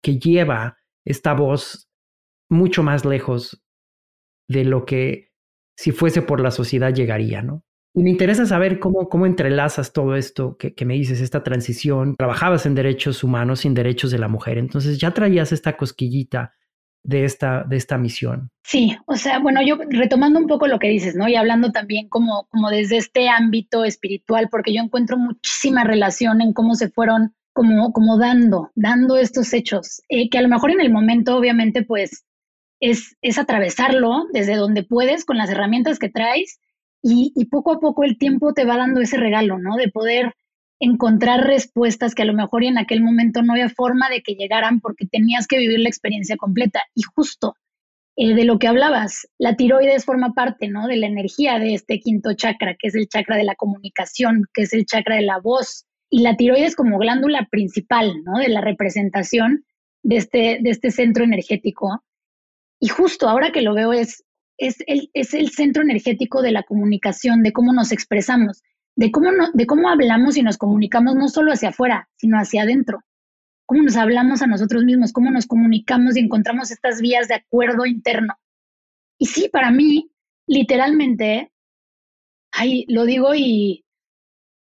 [0.02, 1.90] que lleva esta voz
[2.48, 3.62] mucho más lejos
[4.48, 5.32] de lo que
[5.76, 7.62] si fuese por la sociedad llegaría, ¿no?
[7.94, 12.16] Y me interesa saber cómo, cómo entrelazas todo esto que, que, me dices, esta transición.
[12.16, 16.54] Trabajabas en derechos humanos sin derechos de la mujer, entonces ya traías esta cosquillita
[17.04, 18.50] de esta, de esta misión.
[18.64, 21.28] Sí, o sea, bueno, yo retomando un poco lo que dices, ¿no?
[21.28, 26.52] Y hablando también como, como desde este ámbito espiritual, porque yo encuentro muchísima relación en
[26.52, 30.80] cómo se fueron como, como dando, dando estos hechos, eh, que a lo mejor en
[30.80, 32.24] el momento, obviamente, pues
[32.80, 36.58] es, es atravesarlo desde donde puedes con las herramientas que traes
[37.06, 39.76] y, poco a poco el tiempo te va dando ese regalo, ¿no?
[39.76, 40.32] De poder
[40.80, 44.80] encontrar respuestas que a lo mejor en aquel momento no había forma de que llegaran
[44.80, 46.82] porque tenías que vivir la experiencia completa.
[46.94, 47.56] Y justo
[48.16, 50.86] eh, de lo que hablabas, la tiroides forma parte, ¿no?
[50.86, 54.62] De la energía de este quinto chakra, que es el chakra de la comunicación, que
[54.62, 55.86] es el chakra de la voz.
[56.10, 58.38] Y la tiroides como glándula principal, ¿no?
[58.38, 59.64] De la representación
[60.02, 62.04] de este, de este centro energético.
[62.80, 64.24] Y justo ahora que lo veo es
[64.58, 68.62] es el, es el centro energético de la comunicación, de cómo nos expresamos,
[68.96, 73.00] de cómo, de cómo hablamos y nos comunicamos no solo hacia afuera, sino hacia adentro.
[73.66, 77.86] Cómo nos hablamos a nosotros mismos, cómo nos comunicamos y encontramos estas vías de acuerdo
[77.86, 78.34] interno.
[79.18, 80.10] Y sí, para mí,
[80.46, 81.50] literalmente,
[82.52, 83.84] ay, lo digo y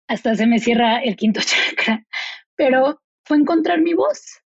[0.09, 2.07] hasta se me cierra el quinto chakra,
[2.55, 4.41] pero fue encontrar mi voz.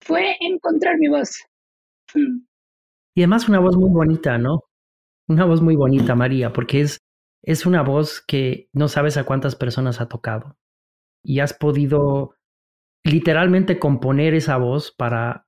[0.00, 1.44] Fue encontrar mi voz.
[3.14, 4.62] Y además una voz muy bonita, ¿no?
[5.28, 6.98] Una voz muy bonita, María, porque es,
[7.42, 10.56] es una voz que no sabes a cuántas personas ha tocado.
[11.24, 12.34] Y has podido
[13.04, 15.46] literalmente componer esa voz para,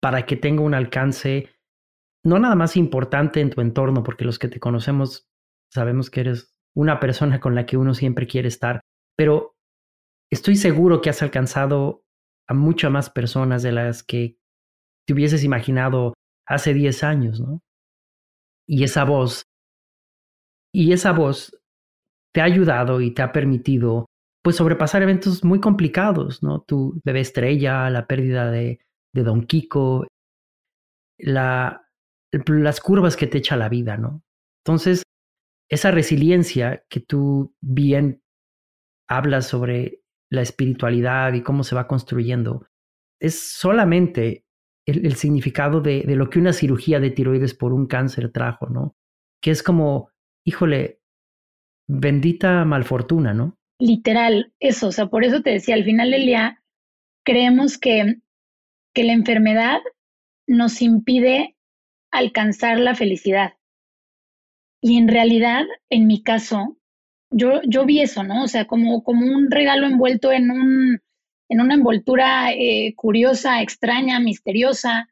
[0.00, 1.50] para que tenga un alcance
[2.24, 5.28] no nada más importante en tu entorno, porque los que te conocemos
[5.72, 8.80] sabemos que eres una persona con la que uno siempre quiere estar,
[9.16, 9.56] pero
[10.30, 12.04] estoy seguro que has alcanzado
[12.48, 14.36] a muchas más personas de las que
[15.06, 16.14] te hubieses imaginado
[16.46, 17.60] hace 10 años, ¿no?
[18.66, 19.44] Y esa voz,
[20.74, 21.58] y esa voz
[22.34, 24.06] te ha ayudado y te ha permitido
[24.42, 26.62] pues sobrepasar eventos muy complicados, ¿no?
[26.62, 28.80] Tu bebé estrella, la pérdida de,
[29.14, 30.06] Don Kiko,
[31.18, 31.86] la,
[32.46, 34.22] las curvas que te echa la vida, ¿no?
[34.64, 35.04] Entonces,
[35.70, 38.22] esa resiliencia que tú bien
[39.08, 42.66] hablas sobre la espiritualidad y cómo se va construyendo,
[43.20, 44.44] es solamente
[44.86, 48.96] el, significado de, lo que una cirugía de tiroides por un cáncer trajo, ¿no?
[49.40, 50.10] Que es como,
[50.44, 51.00] híjole,
[51.88, 53.58] bendita malfortuna, ¿no?
[53.78, 56.28] Literal, eso, o sea, por eso te decía, al final del
[57.24, 58.16] creemos que,
[58.94, 59.80] que la enfermedad
[60.46, 61.56] nos impide
[62.10, 63.54] alcanzar la felicidad.
[64.80, 66.78] Y en realidad, en mi caso,
[67.30, 68.44] yo, yo vi eso, ¿no?
[68.44, 71.00] O sea, como, como un regalo envuelto en un,
[71.48, 75.08] en una envoltura eh, curiosa, extraña, misteriosa,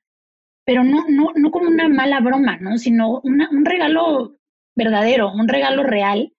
[0.64, 2.78] pero no, no, no como una mala broma, ¿no?
[2.78, 4.39] Sino un regalo
[4.82, 6.32] verdadero, un regalo real,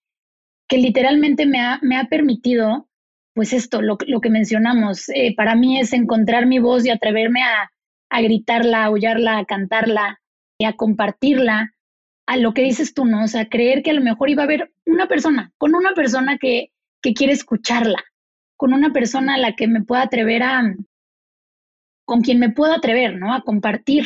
[0.67, 2.89] que literalmente me ha, me ha permitido,
[3.33, 7.71] pues esto, lo, que mencionamos, eh, para mí es encontrar mi voz y atreverme a,
[8.09, 10.21] a gritarla, a aullarla, a cantarla,
[10.57, 11.73] y a compartirla,
[12.27, 13.23] a lo que dices tú, ¿no?
[13.23, 16.37] O sea, creer que a lo mejor iba a haber una persona, con una persona
[16.37, 18.03] que, que quiere escucharla,
[18.57, 20.75] con una persona a la que me pueda atrever a,
[22.05, 23.33] con quien me pueda atrever, ¿no?
[23.33, 24.05] A compartir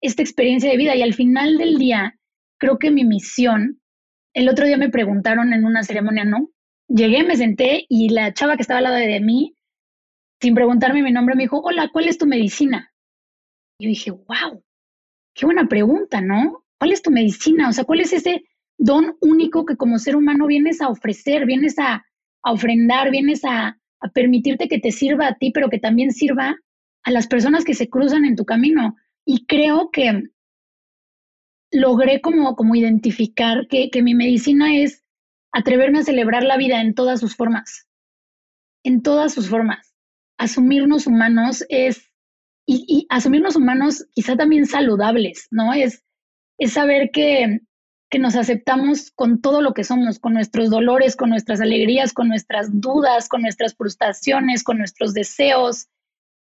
[0.00, 0.94] esta experiencia de vida.
[0.94, 2.19] Y al final del día,
[2.60, 3.80] creo que mi misión,
[4.34, 6.50] el otro día me preguntaron en una ceremonia, ¿no?
[6.86, 9.56] Llegué, me senté y la chava que estaba al lado de mí,
[10.40, 12.92] sin preguntarme mi nombre, me dijo, hola, ¿cuál es tu medicina?
[13.78, 14.62] Y yo dije, wow,
[15.34, 16.64] qué buena pregunta, ¿no?
[16.78, 17.68] ¿Cuál es tu medicina?
[17.68, 18.44] O sea, ¿cuál es ese
[18.78, 22.04] don único que como ser humano vienes a ofrecer, vienes a,
[22.42, 26.56] a ofrendar, vienes a, a permitirte que te sirva a ti, pero que también sirva
[27.02, 28.96] a las personas que se cruzan en tu camino.
[29.24, 30.24] Y creo que
[31.70, 35.04] logré como, como identificar que, que mi medicina es
[35.52, 37.88] atreverme a celebrar la vida en todas sus formas,
[38.84, 39.94] en todas sus formas.
[40.38, 42.10] Asumirnos humanos es,
[42.66, 45.72] y, y asumirnos humanos quizá también saludables, ¿no?
[45.72, 46.04] Es,
[46.58, 47.60] es saber que
[48.10, 52.28] que nos aceptamos con todo lo que somos, con nuestros dolores, con nuestras alegrías, con
[52.28, 55.86] nuestras dudas, con nuestras frustraciones, con nuestros deseos,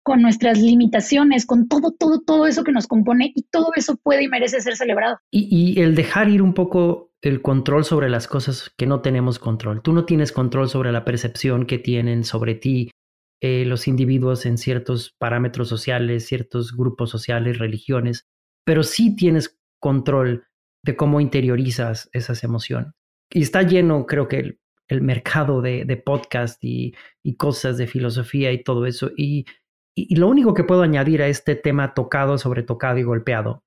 [0.06, 4.22] con nuestras limitaciones, con todo, todo, todo eso que nos compone y todo eso puede
[4.22, 5.18] y merece ser celebrado.
[5.32, 9.82] Y, el dejar ir un poco el control sobre las cosas que no tenemos control.
[9.82, 12.92] Tú no tienes control sobre la percepción que tienen sobre ti
[13.40, 18.28] eh, los individuos en ciertos parámetros sociales, ciertos grupos sociales, religiones,
[18.64, 20.46] pero sí tienes control
[20.84, 22.92] de cómo interiorizas esas emociones.
[23.32, 26.94] Y está lleno, creo que, el, mercado de, de podcast y,
[27.36, 29.10] cosas de filosofía y todo eso.
[29.16, 29.46] Y,
[29.96, 33.64] y, lo único que puedo añadir a este tema tocado sobre tocado y golpeado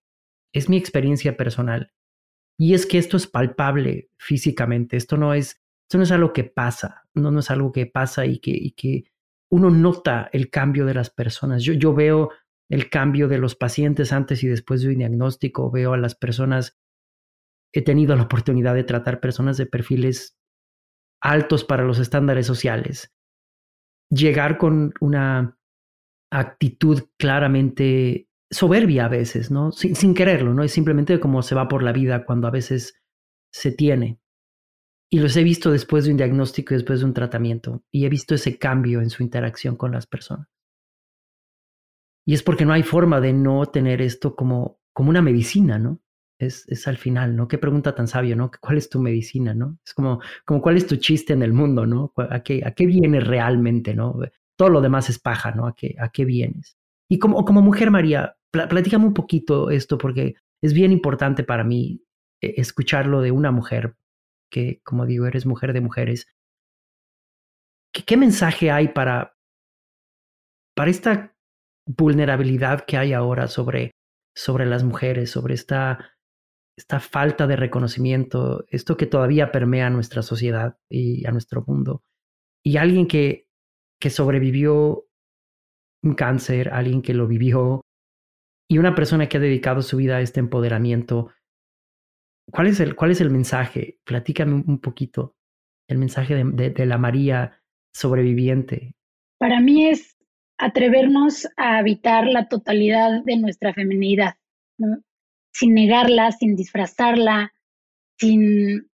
[0.53, 1.91] es mi experiencia personal.
[2.57, 6.43] Y es que esto es palpable físicamente, esto no es, esto no es algo que
[6.43, 9.05] pasa, no, no es algo que pasa y que, y que
[9.51, 11.63] uno nota el cambio de las personas.
[11.63, 12.29] Yo, yo veo
[12.69, 16.77] el cambio de los pacientes antes y después de un diagnóstico, veo a las personas,
[17.73, 20.37] he tenido la oportunidad de tratar personas de perfiles
[21.21, 23.13] altos para los estándares sociales,
[24.09, 25.58] llegar con una
[26.31, 29.71] actitud claramente soberbia a veces, ¿no?
[29.71, 30.63] Sin, sin quererlo, ¿no?
[30.63, 32.95] Es simplemente como se va por la vida cuando a veces
[33.51, 34.19] se tiene.
[35.11, 37.83] Y los he visto después de un diagnóstico y después de un tratamiento.
[37.91, 40.47] Y he visto ese cambio en su interacción con las personas.
[42.25, 45.99] Y es porque no hay forma de no tener esto como, como una medicina, ¿no?
[46.37, 47.47] Es, es al final, ¿no?
[47.47, 48.51] Qué pregunta tan sabio, ¿no?
[48.61, 49.79] ¿Cuál es tu medicina, ¿no?
[49.83, 52.13] Es como, como cuál es tu chiste en el mundo, ¿no?
[52.15, 54.19] ¿A qué, a qué vienes realmente, ¿no?
[54.59, 55.67] Todo lo demás es paja, ¿no?
[55.67, 56.77] ¿A qué, a qué vienes?
[57.09, 62.03] Y como, como mujer, María, platícame un poquito esto porque es bien importante para mí
[62.41, 63.95] eh, escucharlo de una mujer
[64.51, 66.27] que, como digo, eres mujer de mujeres.
[67.93, 69.37] ¿Qué, mensaje hay para,
[70.75, 71.33] para esta
[71.87, 73.91] vulnerabilidad que hay ahora sobre,
[74.35, 76.17] sobre las mujeres, sobre esta,
[76.77, 82.03] esta falta de reconocimiento, esto que todavía permea a nuestra sociedad y a nuestro mundo?
[82.61, 83.48] Y alguien que,
[83.99, 85.05] que sobrevivió
[86.03, 87.81] un cáncer, alguien que lo vivió,
[88.69, 91.31] y una persona que ha dedicado su vida a este empoderamiento,
[92.51, 93.99] ¿Cuál es el, cuál es el mensaje?
[94.05, 95.35] Platícame un poquito
[95.87, 97.61] el mensaje de, la María
[97.93, 98.93] sobreviviente.
[99.39, 100.17] Para mí es
[100.57, 104.35] atrevernos a habitar la totalidad de nuestra feminidad,
[105.51, 107.53] sin negarla, sin disfrazarla,
[108.19, 108.89] sin...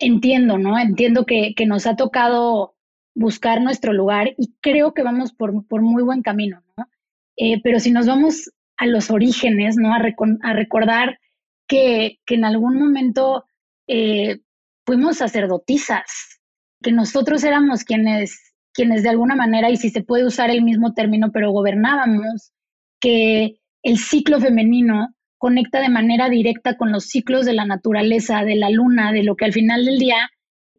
[0.00, 0.78] Entiendo, ¿no?
[0.78, 2.73] Entiendo que, que nos ha tocado
[3.14, 6.88] buscar nuestro lugar y creo que vamos por, por muy buen camino, ¿no?
[7.36, 9.92] Eh, pero si nos vamos a los orígenes, ¿no?
[9.92, 10.00] A,
[10.42, 11.18] a recordar
[11.66, 13.44] que, en algún momento
[13.86, 14.40] eh,
[14.84, 16.40] fuimos sacerdotisas,
[16.82, 20.92] que nosotros éramos quienes, quienes de alguna manera, y si se puede usar el mismo
[20.92, 22.52] término, pero gobernábamos,
[23.00, 28.56] que el ciclo femenino conecta de manera directa con los ciclos de la naturaleza, de
[28.56, 30.30] la luna, de lo que al final del día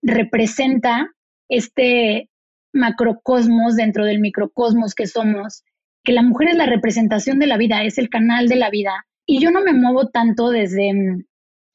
[0.01, 1.14] representa
[1.49, 2.29] este
[2.73, 5.63] macrocosmos dentro del microcosmos que somos,
[6.03, 9.05] que la mujer es la representación de la vida, es el canal de la vida,
[9.25, 11.23] y yo no me muevo tanto desde, mm,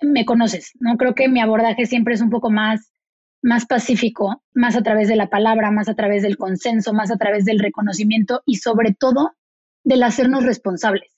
[0.02, 0.96] me conoces, ¿no?
[0.96, 2.92] Creo que mi abordaje siempre es un poco más,
[3.42, 7.16] más pacífico, más a través de la palabra, más a través del consenso, más a
[7.16, 9.32] través del reconocimiento y sobre todo
[9.82, 11.10] del hacernos responsables.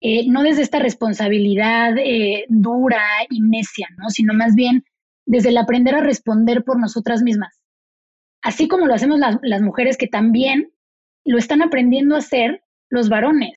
[0.00, 4.10] Eh, no desde esta responsabilidad eh, dura y necia, ¿no?
[4.10, 4.84] Sino más bien
[5.26, 7.60] desde el aprender a responder por nosotras mismas.
[8.44, 10.70] Así como lo hacemos las mujeres que también
[11.24, 13.54] lo están aprendiendo a hacer los varones.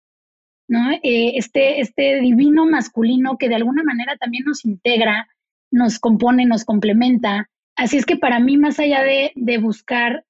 [0.69, 0.91] ¿no?
[1.03, 5.27] Eh, este, este divino masculino que de alguna manera también nos integra,
[5.71, 7.49] nos compone, nos complementa.
[7.75, 10.25] Así es que para mí, más allá de, de buscar,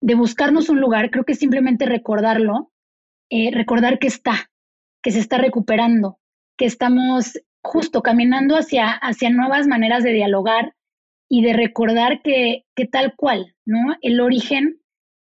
[0.00, 2.72] de buscarnos un lugar, creo que simplemente recordarlo,
[3.28, 4.50] eh, recordar que está,
[5.02, 6.18] que se está recuperando,
[6.56, 10.74] que estamos justo caminando hacia, hacia nuevas maneras de dialogar
[11.30, 13.96] y de recordar que, que tal cual, ¿no?
[14.02, 14.80] El origen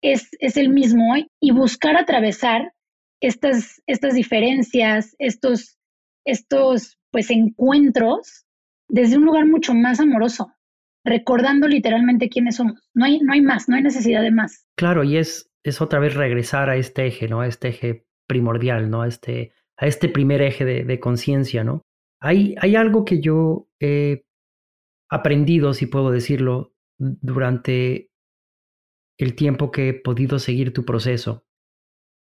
[0.03, 2.73] es, es el mismo y buscar atravesar
[3.21, 5.79] estas, estas diferencias, estos,
[6.25, 8.47] estos pues encuentros
[8.89, 10.53] desde un lugar mucho más amoroso,
[11.05, 12.81] recordando literalmente quiénes somos.
[12.95, 14.65] No hay, no hay más, no hay necesidad de más.
[14.77, 17.41] Claro, y es, es otra vez regresar a este eje, ¿no?
[17.41, 19.03] A este eje primordial, ¿no?
[19.03, 21.83] A este, a este primer eje de, conciencia, ¿no?
[22.21, 24.25] Hay, hay algo que yo he
[25.11, 28.11] aprendido, si puedo decirlo, durante
[29.19, 31.45] el tiempo que he podido seguir tu proceso.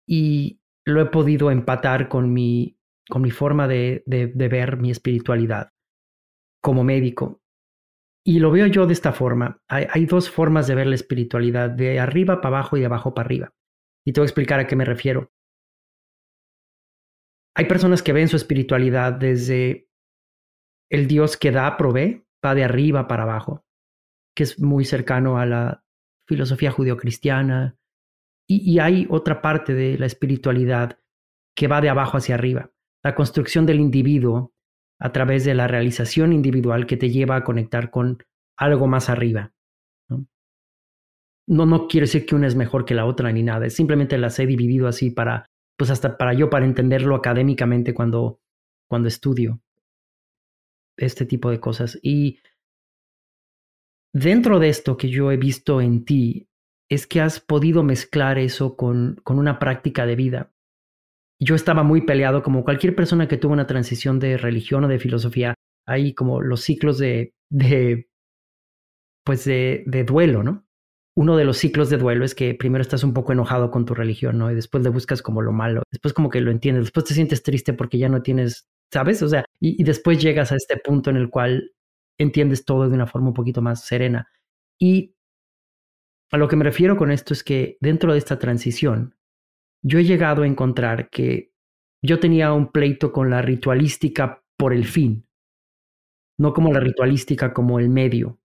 [0.07, 2.78] Y lo he podido empatar con mi,
[3.09, 5.70] con mi forma de, de, ver mi espiritualidad
[6.62, 7.43] como médico.
[8.24, 9.62] Y lo veo yo de esta forma.
[9.68, 13.14] Hay, hay, dos formas de ver la espiritualidad, de arriba para abajo y de abajo
[13.14, 13.55] para arriba.
[14.05, 15.30] Y te voy a explicar a qué me refiero.
[17.55, 19.89] Hay personas que ven su espiritualidad desde
[20.91, 23.64] el Dios que da, provee, va de arriba para abajo,
[24.34, 25.84] que es muy cercano a la
[26.26, 27.76] filosofía judeocristiana,
[28.51, 30.99] y, hay otra parte de la espiritualidad
[31.55, 32.70] que va de abajo hacia arriba.
[33.05, 34.55] La construcción del individuo
[34.99, 38.24] a través de la realización individual que te lleva a conectar con
[38.57, 39.53] algo más arriba.
[40.09, 40.26] ¿no?
[41.47, 44.39] No, no quiere decir que una es mejor que la otra ni nada, simplemente las
[44.39, 48.41] he dividido así para, pues hasta para yo, para entenderlo académicamente cuando,
[48.89, 49.61] cuando estudio
[50.99, 51.99] este tipo de cosas.
[52.03, 52.40] Y
[54.12, 56.49] dentro de esto que yo he visto en ti,
[56.90, 60.53] es que has podido mezclar eso con, con una práctica de vida.
[61.40, 64.99] Yo estaba muy peleado, como cualquier persona que tuvo una transición de religión o de
[64.99, 65.55] filosofía,
[65.86, 68.09] hay como los ciclos de, de
[69.24, 70.68] pues de, de duelo, ¿no?
[71.19, 73.93] Uno de los ciclos de duelo es que primero estás un poco enojado con tu
[73.93, 74.53] religión, ¿no?
[74.53, 77.43] Y después le buscas como lo malo, después como que lo entiendes, después te sientes
[77.43, 79.21] triste porque ya no tienes, ¿sabes?
[79.25, 81.73] O sea, y, después llegas a este punto en el cual
[82.19, 84.29] entiendes todo de una forma un poquito más serena.
[84.79, 85.16] Y
[86.31, 89.16] a lo que me refiero con esto es que dentro de esta transición,
[89.83, 91.53] yo he llegado a encontrar que
[92.01, 95.27] yo tenía un pleito con la ritualística por el fin,
[96.39, 98.39] no como la ritualística como el medio.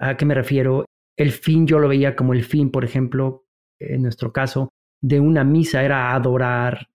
[0.00, 0.84] ¿A qué me refiero?
[1.16, 3.44] El fin yo lo veía como el fin, por ejemplo,
[3.78, 6.88] en nuestro caso, de una misa era adorar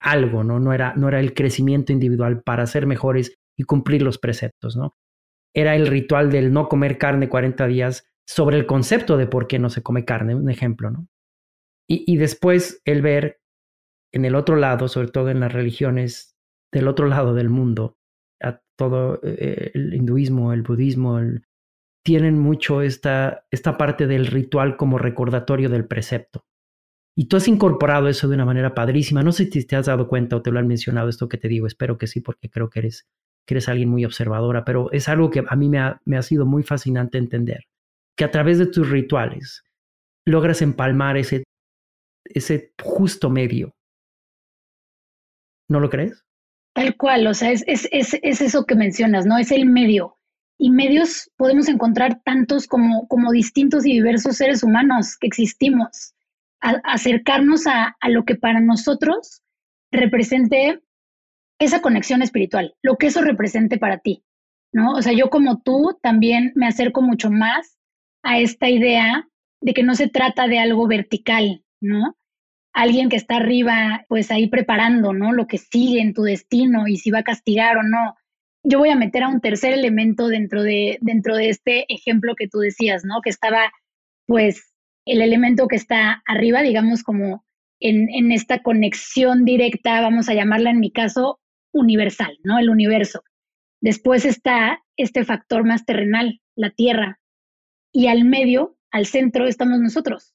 [0.00, 0.60] algo, ¿no?
[0.60, 4.94] No era, no era el crecimiento individual para ser mejores y cumplir los preceptos, ¿no?
[5.54, 9.58] Era el ritual del no comer carne 40 días sobre el concepto de por qué
[9.58, 11.08] no se come carne, un ejemplo, ¿no?
[11.88, 13.40] Y, y después el ver
[14.12, 16.36] en el otro lado, sobre todo en las religiones
[16.72, 17.96] del otro lado del mundo,
[18.40, 21.44] a todo eh, el hinduismo, el budismo, el,
[22.02, 26.44] tienen mucho esta, esta parte del ritual como recordatorio del precepto.
[27.16, 29.22] Y tú has incorporado eso de una manera padrísima.
[29.22, 31.48] No sé si te has dado cuenta o te lo han mencionado esto que te
[31.48, 31.66] digo.
[31.66, 33.06] Espero que sí, porque creo que eres,
[33.46, 36.22] que eres alguien muy observadora, pero es algo que a mí me ha, me ha
[36.22, 37.64] sido muy fascinante entender
[38.16, 39.64] que a través de tus rituales
[40.26, 41.44] logras empalmar ese,
[42.24, 43.74] ese justo medio.
[45.68, 46.24] ¿No lo crees?
[46.74, 49.38] Tal cual, o sea, es, es, es, es eso que mencionas, ¿no?
[49.38, 50.16] Es el medio.
[50.62, 56.14] Y medios podemos encontrar tantos como, como distintos y diversos seres humanos que existimos.
[56.60, 59.40] Acercarnos a, a lo que para nosotros
[59.90, 60.82] represente
[61.58, 64.22] esa conexión espiritual, lo que eso represente para ti,
[64.70, 64.92] ¿no?
[64.92, 67.78] O sea, yo como tú también me acerco mucho más
[68.22, 69.26] a esta idea
[69.62, 72.16] de que no se trata de algo vertical, ¿no?
[72.74, 75.32] Alguien que está arriba, pues ahí preparando, ¿no?
[75.32, 78.16] Lo que sigue en tu destino y si va a castigar o no.
[78.62, 82.48] Yo voy a meter a un tercer elemento dentro de, dentro de este ejemplo que
[82.48, 83.20] tú decías, ¿no?
[83.22, 83.72] Que estaba,
[84.26, 84.72] pues,
[85.06, 87.44] el elemento que está arriba, digamos, como
[87.80, 91.40] en, en esta conexión directa, vamos a llamarla en mi caso,
[91.72, 92.58] universal, ¿no?
[92.58, 93.22] El universo.
[93.80, 97.18] Después está este factor más terrenal, la tierra,
[97.92, 100.34] y al medio, al centro, estamos nosotros,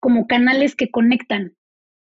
[0.00, 1.56] como canales que conectan,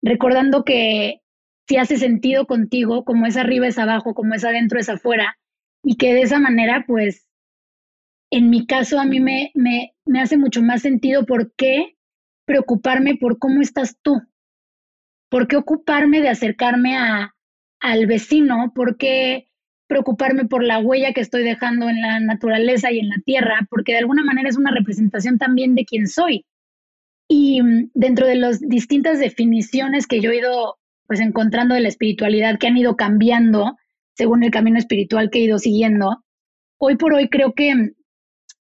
[0.03, 1.23] recordando que
[1.69, 5.39] si hace sentido contigo, como es arriba es abajo, como es adentro es afuera,
[5.83, 7.27] y que de esa manera, pues,
[8.31, 11.97] en mi caso a mí me, me, hace mucho más sentido por qué
[12.47, 14.21] preocuparme por cómo estás tú,
[15.31, 17.35] por qué ocuparme de acercarme a,
[17.81, 19.49] al vecino, por qué
[19.87, 23.93] preocuparme por la huella que estoy dejando en la naturaleza y en la tierra, porque
[23.93, 26.45] de alguna manera es una representación también de quién soy.
[27.29, 31.89] Y mm, dentro de las distintas definiciones que yo he ido pues encontrando de la
[31.89, 33.77] espiritualidad, que han ido cambiando
[34.15, 36.25] según el camino espiritual que he ido siguiendo,
[36.79, 37.93] hoy por hoy creo que,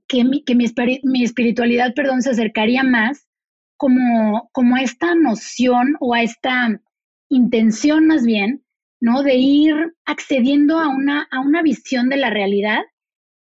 [0.06, 3.26] que, mi, que mi, espiritualidad perdón, se acercaría más
[3.76, 6.80] como, como a esta noción o a esta
[7.28, 8.62] intención más bien
[9.00, 9.22] ¿no?
[9.22, 9.74] De ir
[10.04, 12.82] accediendo a una, a una visión de la realidad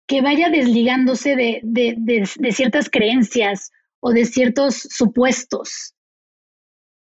[0.07, 3.71] que vaya desligándose de, de, de, ciertas creencias
[4.01, 5.95] o de ciertos supuestos.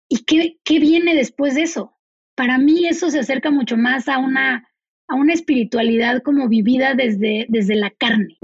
[0.09, 1.95] ¿Y qué, qué, viene después de eso?
[2.35, 4.67] Para mí eso se acerca mucho más a una,
[5.07, 8.37] a una espiritualidad como vivida desde, desde la carne.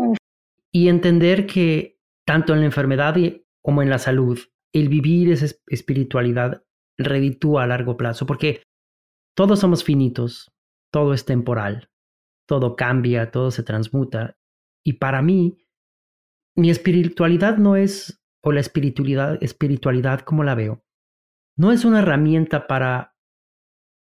[0.72, 3.16] Y entender que tanto en la enfermedad
[3.61, 4.39] como en la salud,
[4.74, 6.63] el vivir esa espiritualidad
[6.97, 8.63] reditúa a largo plazo, porque
[9.36, 10.51] todos somos finitos,
[10.91, 11.89] todo es temporal,
[12.47, 14.38] todo cambia, todo se transmuta.
[14.84, 15.57] Y para mí,
[16.55, 20.84] mi espiritualidad no es, o la espiritualidad, espiritualidad como la veo,
[21.58, 23.16] no es una herramienta para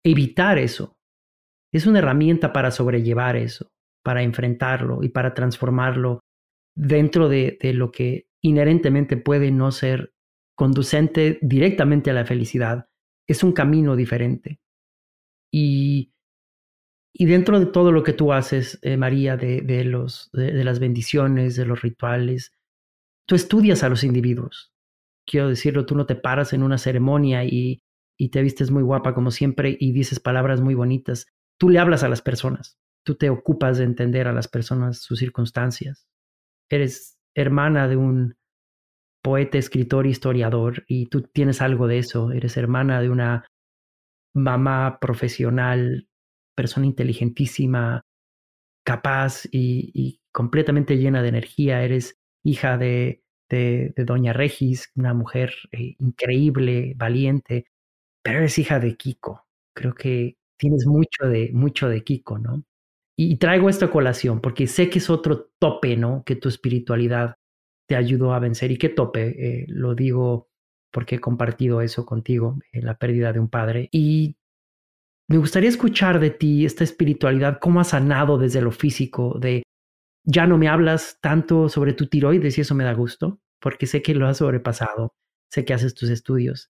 [0.03, 0.97] evitar eso.
[1.73, 3.71] Es una herramienta para sobrellevar eso,
[4.03, 6.19] para enfrentarlo y para transformarlo
[6.75, 10.13] dentro de, lo que inherentemente puede no ser
[10.55, 12.87] conducente directamente a la felicidad.
[13.27, 14.59] Es un camino diferente.
[15.51, 16.13] Y,
[17.13, 19.83] y dentro de todo lo que tú haces, eh, María, de, de,
[20.63, 22.53] las bendiciones, de los rituales,
[23.27, 24.72] tú estudias a los individuos.
[25.25, 27.83] Quiero decirlo, tú no te paras en una ceremonia y,
[28.17, 31.27] y te vistes muy guapa como siempre y dices palabras muy bonitas.
[31.59, 35.19] tú le hablas a las personas, tú te ocupas de entender a las personas, sus
[35.19, 36.07] circunstancias.
[36.69, 38.35] Eres hermana de un
[39.23, 42.31] poeta, escritor, historiador, y tú tienes algo de eso.
[42.31, 43.47] Eres hermana de una
[44.35, 46.07] mamá profesional,
[46.55, 48.01] persona inteligentísima,
[48.85, 51.83] capaz y, completamente llena de energía.
[51.83, 53.22] Eres hija de,
[53.53, 57.65] de, Doña Regis, una mujer eh, increíble, valiente,
[58.23, 59.45] pero eres hija de Kiko.
[59.75, 62.63] Creo que tienes mucho de, mucho de Kiko, ¿no?
[63.17, 66.23] Y, traigo esta colación porque sé que es otro tope, ¿no?
[66.25, 67.35] Que tu espiritualidad
[67.87, 68.71] te ayudó a vencer.
[68.71, 69.21] ¿Y qué tope?
[69.37, 70.49] Eh, lo digo
[70.91, 73.89] porque he compartido eso contigo, eh, la pérdida de un padre.
[73.91, 74.37] Y
[75.29, 79.63] me gustaría escuchar de ti esta espiritualidad, cómo has sanado desde lo físico, de
[80.25, 84.01] ya no me hablas tanto sobre tu tiroides y eso me da gusto, porque sé
[84.01, 85.15] que lo has sobrepasado,
[85.49, 86.69] sé que haces tus estudios.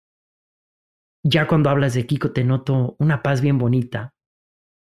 [1.24, 4.16] Ya cuando hablas de Kiko te noto una paz bien bonita.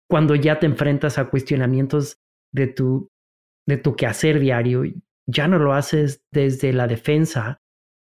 [0.08, 2.18] Cuando ya te enfrentas a cuestionamientos
[2.50, 3.10] de tu,
[3.66, 4.84] de tu quehacer diario,
[5.26, 7.60] ya no lo haces desde la defensa,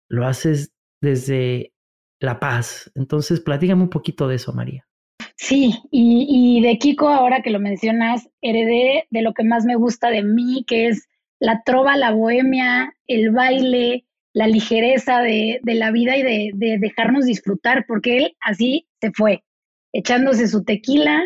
[0.10, 1.74] lo haces desde
[2.22, 2.90] la paz.
[2.96, 4.88] Entonces, platícame un poquito de eso, María.
[5.36, 10.10] Sí, y, de Kiko, ahora que lo mencionas, heredé de lo que más me gusta
[10.10, 11.10] de mí, que es
[11.44, 17.86] la trova, la bohemia, el baile, la ligereza de, la vida y de, dejarnos disfrutar,
[17.88, 19.44] porque él así se fue,
[19.92, 21.22] echándose su tequila,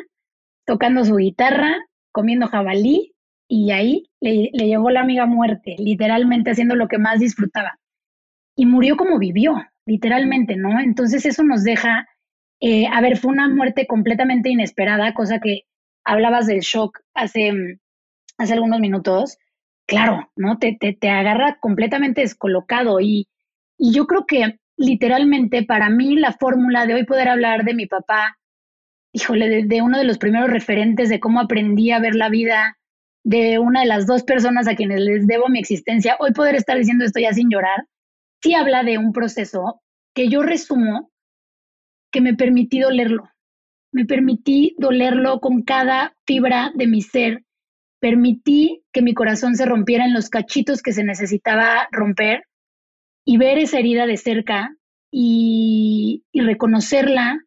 [0.65, 1.77] tocando su guitarra,
[2.11, 3.13] comiendo jabalí,
[3.47, 7.79] y ahí le, le llevó la amiga muerte, literalmente haciendo lo que más disfrutaba.
[8.55, 9.55] Y murió como vivió,
[9.85, 10.79] literalmente, ¿no?
[10.79, 12.07] Entonces eso nos deja
[12.59, 15.63] eh, a ver, fue una muerte completamente inesperada, cosa que
[16.03, 17.79] hablabas del shock hace,
[18.37, 19.37] hace algunos minutos.
[19.87, 20.57] Claro, ¿no?
[20.59, 23.27] Te, te, te agarra completamente descolocado y,
[23.77, 27.85] y yo creo que literalmente para mí la fórmula de hoy poder hablar de mi
[27.87, 28.37] papá,
[29.13, 32.77] híjole, de, de, uno de los primeros referentes de cómo aprendí a ver la vida,
[33.23, 36.77] de una de las dos personas a quienes les debo mi existencia, hoy poder estar
[36.77, 37.85] diciendo esto ya sin llorar,
[38.41, 39.81] sí habla de un proceso
[40.13, 41.11] que yo resumo
[42.11, 43.29] que me permití dolerlo.
[43.91, 47.43] Me permití dolerlo con cada fibra de mi ser.
[47.99, 52.43] Permití que mi corazón se rompiera en los cachitos que se necesitaba romper
[53.25, 54.75] y ver esa herida de cerca
[55.11, 57.39] y, reconocerla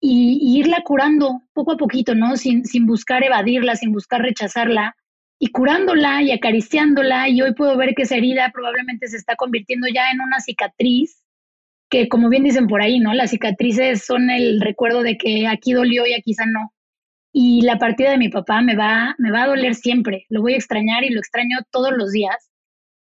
[0.00, 2.36] y, irla curando poco a poquito, ¿no?
[2.36, 4.96] Sin, sin buscar evadirla, sin buscar rechazarla
[5.38, 9.86] y curándola y acariciándola y hoy puedo ver que esa herida probablemente se está convirtiendo
[9.88, 11.22] ya en una cicatriz
[11.90, 13.14] que como bien dicen por ahí, ¿no?
[13.14, 16.72] Las cicatrices son el recuerdo de que aquí dolió y aquí sanó.
[17.36, 20.54] Y la partida de mi papá me va, me va a doler siempre, lo voy
[20.54, 22.48] a extrañar y lo extraño todos los días,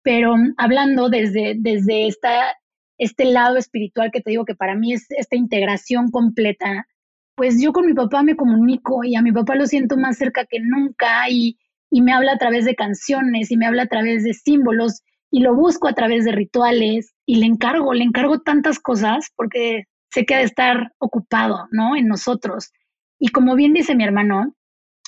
[0.03, 2.55] pero hablando desde, desde esta,
[2.99, 6.85] este lado espiritual que te digo que para mí es esta integración completa,
[7.33, 10.45] pues yo con mi papá me comunico y a mi papá lo siento más cerca
[10.45, 11.57] que nunca y,
[11.89, 15.01] y me habla a través de canciones y me habla a través de símbolos
[15.31, 19.85] y lo busco a través de rituales y le encargo, le encargo tantas cosas porque
[20.11, 21.95] sé que ha de estar ocupado, ¿no?
[21.95, 22.71] En nosotros.
[23.19, 24.55] Y como bien dice mi hermano,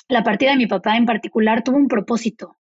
[0.08, 2.56] la partida de mi papá en particular tuvo un propósito,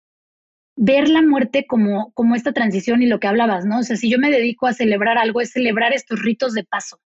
[0.75, 3.79] ver la muerte como, como esta transición y lo que hablabas, ¿no?
[3.79, 6.99] O sea, si yo me dedico a celebrar algo, es celebrar estos ritos de paso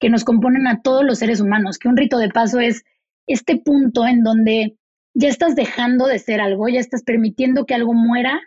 [0.00, 2.82] que nos componen a todos los seres humanos, que un rito de paso es
[3.28, 4.76] este punto en donde
[5.14, 8.40] ya estás dejando de ser algo, ya estás permitiendo que algo muera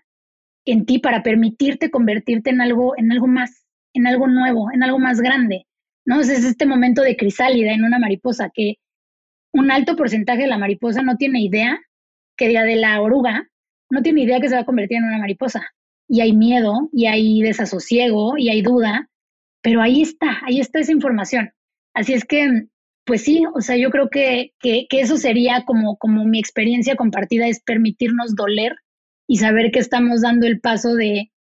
[0.66, 5.00] en ti para permitirte convertirte en algo, en algo más, en algo nuevo, en algo
[5.00, 5.66] más grande.
[6.06, 6.20] ¿no?
[6.20, 8.76] es este momento de crisálida en una mariposa que
[9.56, 11.80] un alto porcentaje de la mariposa no tiene idea
[12.36, 13.50] que de la oruga
[13.90, 15.72] no tiene idea que se va a convertir en una mariposa.
[16.08, 19.10] Y hay miedo, y hay desasosiego, y hay duda,
[19.62, 21.52] pero ahí está, ahí está esa información.
[21.94, 22.68] Así es que,
[23.06, 26.96] pues sí, o sea, yo creo que, que, que eso sería como, como mi experiencia
[26.96, 28.76] compartida, es permitirnos doler
[29.28, 31.32] y saber que estamos dando el paso de,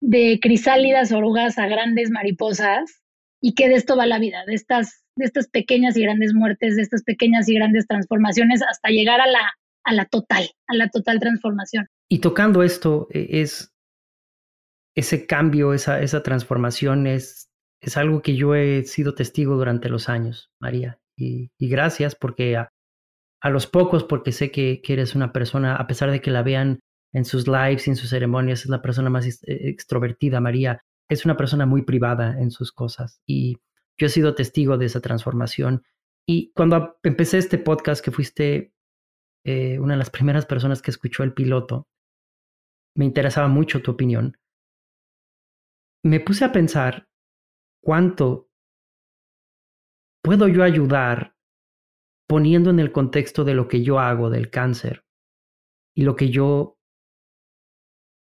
[0.00, 3.02] de crisálidas orugas a grandes mariposas
[3.40, 6.76] y que de esto va la vida, de estas, de estas pequeñas y grandes muertes,
[6.76, 9.52] de estas pequeñas y grandes transformaciones hasta llegar a la,
[9.84, 11.86] a la total, a la total transformación.
[12.08, 13.72] Y tocando esto, e, es
[14.94, 17.50] ese cambio, esa, esa transformación es,
[17.80, 20.98] es algo que yo he sido testigo durante los años, María.
[21.16, 22.72] Y, gracias porque a,
[23.40, 26.80] a, los pocos, porque sé que, eres una persona, a pesar de que la vean
[27.12, 30.82] en sus lives en sus ceremonias, es la persona más eh, extrovertida, María.
[31.08, 33.58] Es una persona muy privada en sus cosas y
[33.98, 35.84] yo he sido testigo de esa transformación.
[36.26, 38.72] Y cuando empecé este podcast, que fuiste
[39.44, 41.88] eh, una de las primeras personas que escuchó el piloto,
[42.96, 44.36] me interesaba mucho tu opinión.
[46.04, 47.08] Me puse a pensar
[47.82, 48.48] cuánto
[50.22, 51.34] puedo yo ayudar
[52.28, 55.04] poniendo en el contexto de lo que yo hago del cáncer
[55.96, 56.78] y lo que yo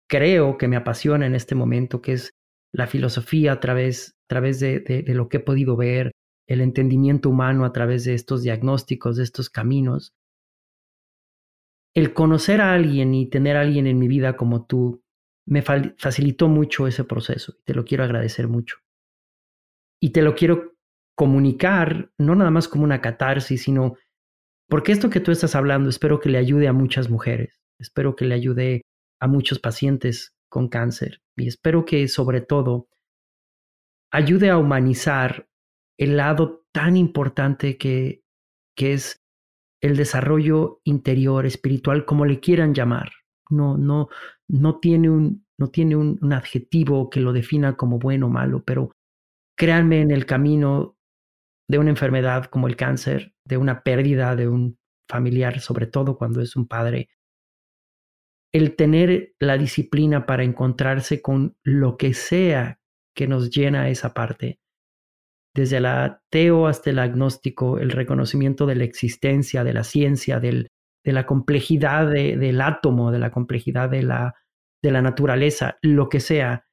[0.08, 2.36] creo que me apasiona en este momento, que es
[2.72, 6.12] la filosofía a través, través de, de, lo que he podido ver,
[6.48, 10.14] el entendimiento humano a través de estos diagnósticos, de estos caminos.
[11.94, 15.02] El conocer a alguien y tener a alguien en mi vida como tú
[15.48, 18.78] me facilitó mucho ese proceso y te lo quiero agradecer mucho.
[20.02, 20.74] Y te lo quiero
[21.16, 23.96] comunicar, no nada más como una catarsis, sino
[24.68, 28.26] porque esto que tú estás hablando espero que le ayude a muchas mujeres, espero que
[28.26, 28.82] le ayude
[29.22, 32.88] a muchos pacientes con cáncer y espero que sobre todo
[34.16, 35.49] ayude a humanizar
[35.97, 38.24] el lado tan importante que,
[38.76, 39.22] que es
[39.82, 43.11] el desarrollo interior, espiritual, como le quieran llamar.
[43.49, 44.07] No, no,
[44.47, 48.63] no tiene un, no tiene un, un adjetivo que lo defina como bueno o malo,
[48.63, 48.91] pero
[49.57, 50.97] créanme en el camino
[51.70, 54.78] de una enfermedad como el cáncer, de una pérdida de un
[55.09, 57.09] familiar, sobre todo cuando es un padre,
[58.53, 62.80] el tener la disciplina para encontrarse con lo que sea
[63.16, 64.59] que nos llena esa parte,
[65.55, 70.68] desde el ateo hasta el agnóstico, el reconocimiento de la existencia, de la ciencia, del,
[71.03, 74.36] de la complejidad del átomo, de la complejidad de la,
[74.84, 76.66] de la naturaleza, lo que sea,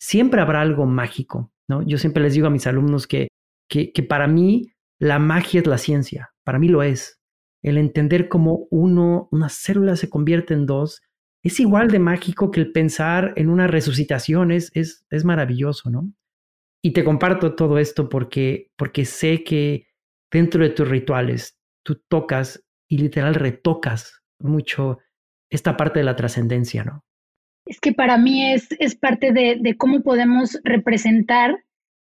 [0.00, 1.52] siempre habrá algo mágico.
[1.68, 1.82] ¿no?
[1.82, 3.28] Yo siempre les digo a mis alumnos que
[3.68, 7.20] que, para mí la magia es la ciencia, para mí lo es.
[7.62, 11.00] El entender cómo uno, una célula se convierte en dos,
[11.44, 16.10] es igual de mágico que el pensar en una resucitación, es, es, es maravilloso, ¿no?
[16.82, 19.86] Y te comparto todo esto porque, porque sé que
[20.30, 24.98] dentro de tus rituales tú tocas y literal retocas mucho
[25.50, 27.04] esta parte de la trascendencia, ¿no?
[27.66, 31.64] Es que para mí es, es parte de, de, cómo podemos representar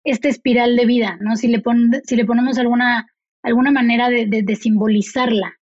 [0.04, 1.36] esta espiral de vida, ¿no?
[1.36, 1.62] Si le,
[2.04, 3.06] si le ponemos alguna,
[3.42, 5.54] alguna manera de, de, simbolizarla,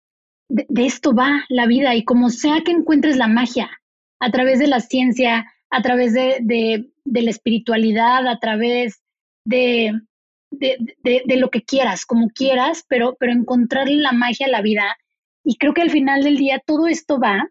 [0.53, 3.71] de, esto va la vida y como sea que encuentres la magia,
[4.21, 6.39] a través de la ciencia, a través de,
[7.05, 9.03] de la espiritualidad, a través
[9.45, 9.93] de,
[10.51, 14.97] de, lo que quieras, como quieras, pero, pero encontrarle la magia a la vida.
[15.45, 17.49] Y creo que al final del día todo esto va,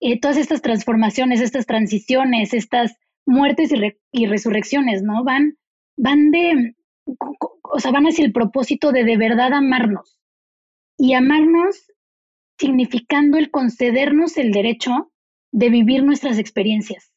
[0.00, 2.96] eh, todas estas transformaciones, estas transiciones, estas
[3.26, 5.22] muertes y, y resurrecciones, ¿no?
[5.24, 5.58] Van
[5.98, 6.74] van de,
[7.62, 10.18] o sea, van hacia el propósito de de verdad amarnos.
[10.96, 11.87] Y amarnos
[12.58, 15.12] significando el concedernos el derecho
[15.52, 17.12] de vivir nuestras experiencias,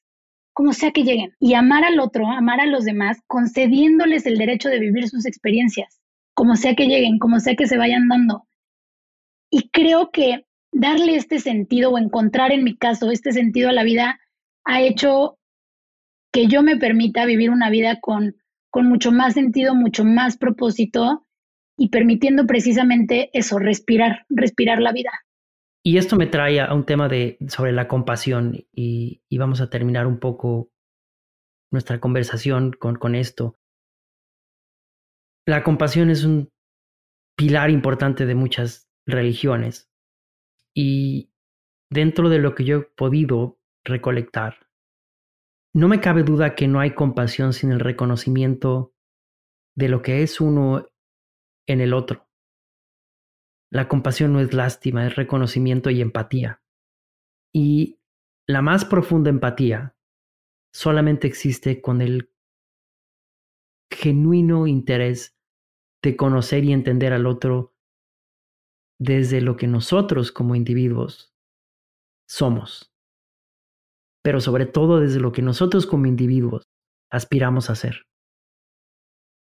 [0.53, 1.35] como sea que lleguen.
[1.39, 5.99] Y amar al otro, amar a los demás, concediéndoles el derecho de vivir sus experiencias,
[6.33, 8.47] como sea que lleguen, como sea que se vayan dando.
[9.49, 13.83] Y creo que darle este sentido o encontrar en mi caso este sentido a la
[13.83, 14.19] vida
[14.63, 15.37] ha hecho
[16.31, 18.35] que yo me permita vivir una vida con
[18.71, 21.27] con mucho más sentido, mucho más propósito
[21.77, 25.11] y permitiendo precisamente eso, respirar, respirar la vida.
[25.83, 30.05] Y esto me trae a un tema de, sobre la compasión y, vamos a terminar
[30.05, 30.71] un poco
[31.71, 33.57] nuestra conversación con, con esto.
[35.47, 36.51] La compasión es un
[37.35, 39.89] pilar importante de muchas religiones
[40.75, 41.31] y
[41.89, 44.67] dentro de lo que yo he podido recolectar,
[45.73, 48.93] no me cabe duda que no hay compasión sin el reconocimiento
[49.75, 50.85] de lo que es uno
[51.67, 52.27] en el otro.
[53.71, 56.61] La compasión no es lástima, es reconocimiento y empatía.
[57.53, 57.99] Y
[58.47, 59.95] la más profunda empatía
[60.73, 62.31] solamente existe con el
[63.89, 65.37] genuino interés
[66.03, 67.75] de conocer y entender al otro
[68.99, 71.33] desde lo que nosotros como individuos
[72.27, 72.91] somos
[74.21, 76.69] pero sobre todo desde lo que nosotros como individuos
[77.09, 78.07] aspiramos a ser.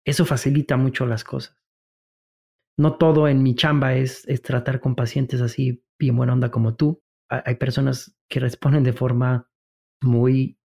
[0.06, 1.61] Eso facilita mucho las cosas.
[2.82, 7.00] No todo en mi chamba es, tratar con pacientes así bien buena onda como tú.
[7.30, 9.48] Hay personas que responden de forma
[10.02, 10.58] muy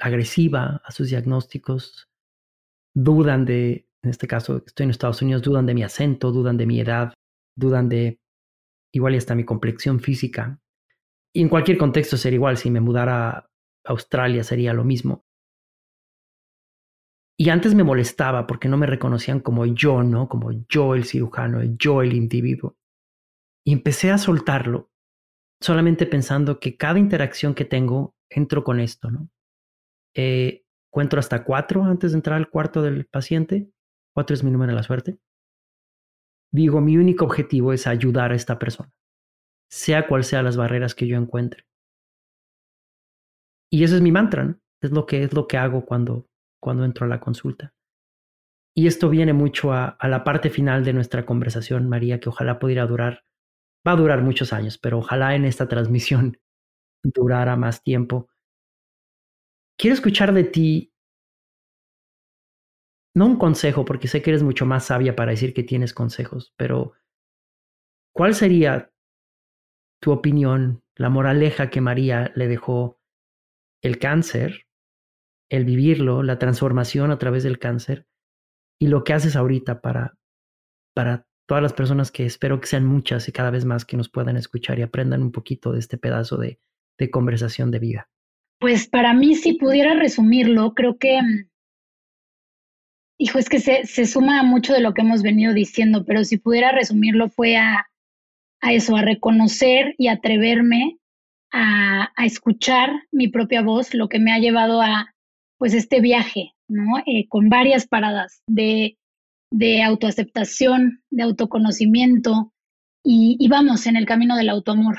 [0.00, 2.08] agresiva a sus diagnósticos,
[2.94, 6.66] dudan de, en este caso estoy en Estados Unidos, dudan de mi acento, dudan de
[6.66, 7.12] mi edad,
[7.56, 8.20] dudan de
[8.94, 10.60] igual y hasta mi complexión física.
[11.34, 13.48] Y en cualquier contexto sería igual, si me mudara a
[13.86, 15.25] Australia sería lo mismo.
[17.38, 20.28] Y antes me molestaba porque no me reconocían como yo, ¿no?
[20.28, 22.76] Como yo el cirujano, yo el individuo.
[23.64, 24.90] Y empecé a soltarlo,
[25.60, 29.28] solamente pensando que cada interacción que tengo, entro con esto, ¿no?
[30.14, 33.70] Eh, cuento hasta cuatro antes de entrar al cuarto del paciente.
[34.14, 35.18] Cuatro es mi número de la suerte.
[36.52, 38.96] Digo, mi único objetivo es ayudar a esta persona
[39.68, 41.66] sea cual sea las barreras que yo encuentre.
[43.70, 46.28] Y ese es mi mantra, es lo que es lo que hago cuando
[46.66, 47.72] cuando entro a la consulta.
[48.74, 52.84] Y esto viene mucho a, la parte final de nuestra conversación, María, que ojalá pudiera
[52.86, 53.24] durar,
[53.86, 56.40] va a durar muchos años, pero ojalá en esta transmisión
[57.04, 58.28] durara más tiempo.
[59.78, 60.92] Quiero escuchar de ti,
[63.14, 66.52] no un consejo, porque sé que eres mucho más sabia para decir que tienes consejos,
[66.56, 66.94] pero
[68.12, 68.90] ¿cuál sería
[70.00, 73.00] tu opinión, la moraleja que María le dejó
[73.82, 74.65] el cáncer,
[75.50, 78.06] el vivirlo, la transformación a través del cáncer
[78.80, 80.18] y lo que haces ahorita para,
[80.94, 84.08] para todas las personas que espero que sean muchas y cada vez más que nos
[84.08, 86.58] puedan escuchar y aprendan un poquito de este pedazo de,
[86.98, 88.08] de conversación de vida?
[88.58, 91.20] Pues para mí, si pudiera resumirlo, creo que,
[93.18, 96.24] hijo, es que se, se suma a mucho de lo que hemos venido diciendo, pero
[96.24, 97.86] si pudiera resumirlo fue a,
[98.60, 100.98] a eso, a reconocer y atreverme
[101.52, 105.14] a, a, escuchar mi propia voz, lo que me ha llevado a,
[105.58, 106.98] pues, este viaje, ¿no?
[107.06, 108.98] Eh, con varias paradas de,
[109.50, 112.52] de, autoaceptación, de autoconocimiento
[113.04, 114.96] y, y vamos en el camino del autoamor.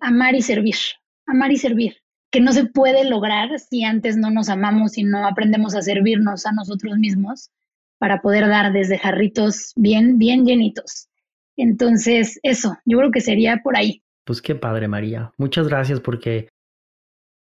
[0.00, 0.76] Amar y servir,
[1.26, 1.96] amar y servir,
[2.30, 6.44] que no se puede lograr si antes no nos amamos y no aprendemos a servirnos
[6.44, 7.50] a nosotros mismos
[7.98, 11.08] para poder dar desde jarritos bien, bien llenitos.
[11.56, 14.02] Entonces, eso, yo creo que sería por ahí.
[14.24, 15.32] Pues qué padre, María.
[15.38, 16.50] Muchas gracias porque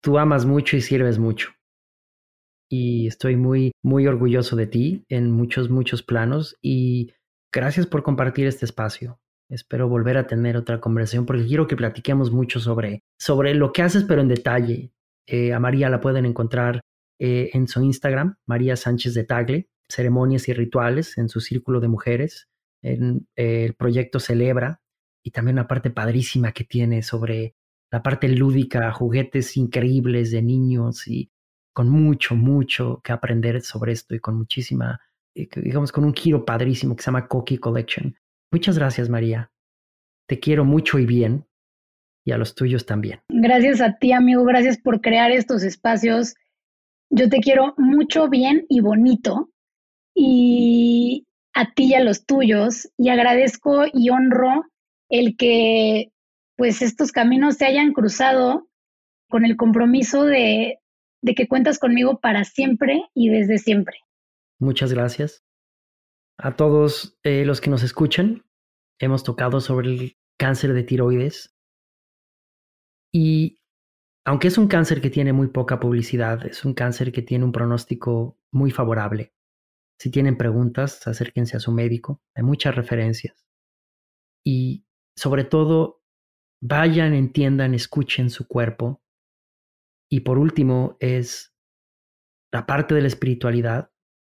[0.02, 1.57] tú amas mucho y sirves mucho
[2.70, 7.14] y estoy muy, muy orgulloso de ti en muchos, muchos planos y
[7.52, 9.20] gracias por compartir este espacio.
[9.50, 13.82] Espero volver a tener otra conversación porque quiero que platiquemos mucho sobre, sobre lo que
[13.82, 14.92] haces, pero en detalle.
[15.26, 16.82] Eh, a María la pueden encontrar
[17.20, 21.88] eh, en su Instagram, María Sánchez de Tagle, ceremonias y rituales en su círculo de
[21.88, 22.48] mujeres.
[22.84, 24.82] En, eh, el proyecto Celebra
[25.24, 27.56] y también una parte padrísima que tiene sobre
[27.92, 31.32] la parte lúdica, juguetes increíbles de niños y
[31.78, 35.00] con mucho, mucho que aprender sobre esto y con muchísima,
[35.36, 38.16] eh, digamos, con un giro padrísimo que se llama Cookie Collection.
[38.52, 39.52] Muchas gracias, María.
[40.28, 41.46] Te quiero mucho y bien,
[42.26, 43.20] y a los tuyos también.
[43.30, 44.44] Gracias a ti, amigo.
[44.44, 46.34] Gracias por crear estos espacios.
[47.12, 49.52] Yo te quiero mucho, bien y bonito.
[50.16, 52.90] Y a ti y a los tuyos.
[52.98, 54.66] Y agradezco y honro
[55.10, 56.12] el que
[56.56, 58.68] pues estos caminos se hayan cruzado
[59.30, 60.80] con el compromiso de,
[61.28, 64.00] de que cuentas conmigo para siempre y desde siempre.
[64.60, 65.46] Muchas gracias.
[66.40, 68.46] A todos eh, los que nos escuchan,
[69.00, 71.56] hemos tocado sobre el cáncer de tiroides.
[73.12, 73.62] Y
[74.26, 77.52] aunque es un cáncer que tiene muy poca publicidad, es un cáncer que tiene un
[77.52, 79.34] pronóstico muy favorable.
[80.00, 82.22] Si tienen preguntas, acérquense a su médico.
[82.36, 83.46] Hay muchas referencias.
[84.46, 86.04] Y sobre todo,
[86.62, 89.02] vayan, entiendan, escuchen su cuerpo
[90.10, 91.54] y por último es
[92.52, 93.92] la parte de la espiritualidad,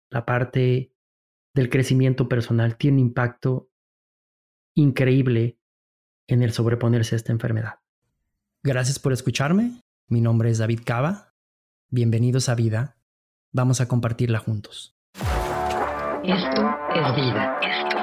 [0.10, 0.94] la parte
[1.54, 3.70] del crecimiento personal tiene un impacto
[4.76, 5.60] increíble
[6.28, 7.80] en el sobreponerse a esta enfermedad.
[8.64, 9.82] Gracias por escucharme.
[10.08, 11.34] Mi nombre es David Cava.
[11.90, 12.98] Bienvenidos a Vida.
[13.52, 14.96] Vamos a compartirla juntos.
[16.24, 17.60] Esto es vida.
[17.62, 17.99] Esto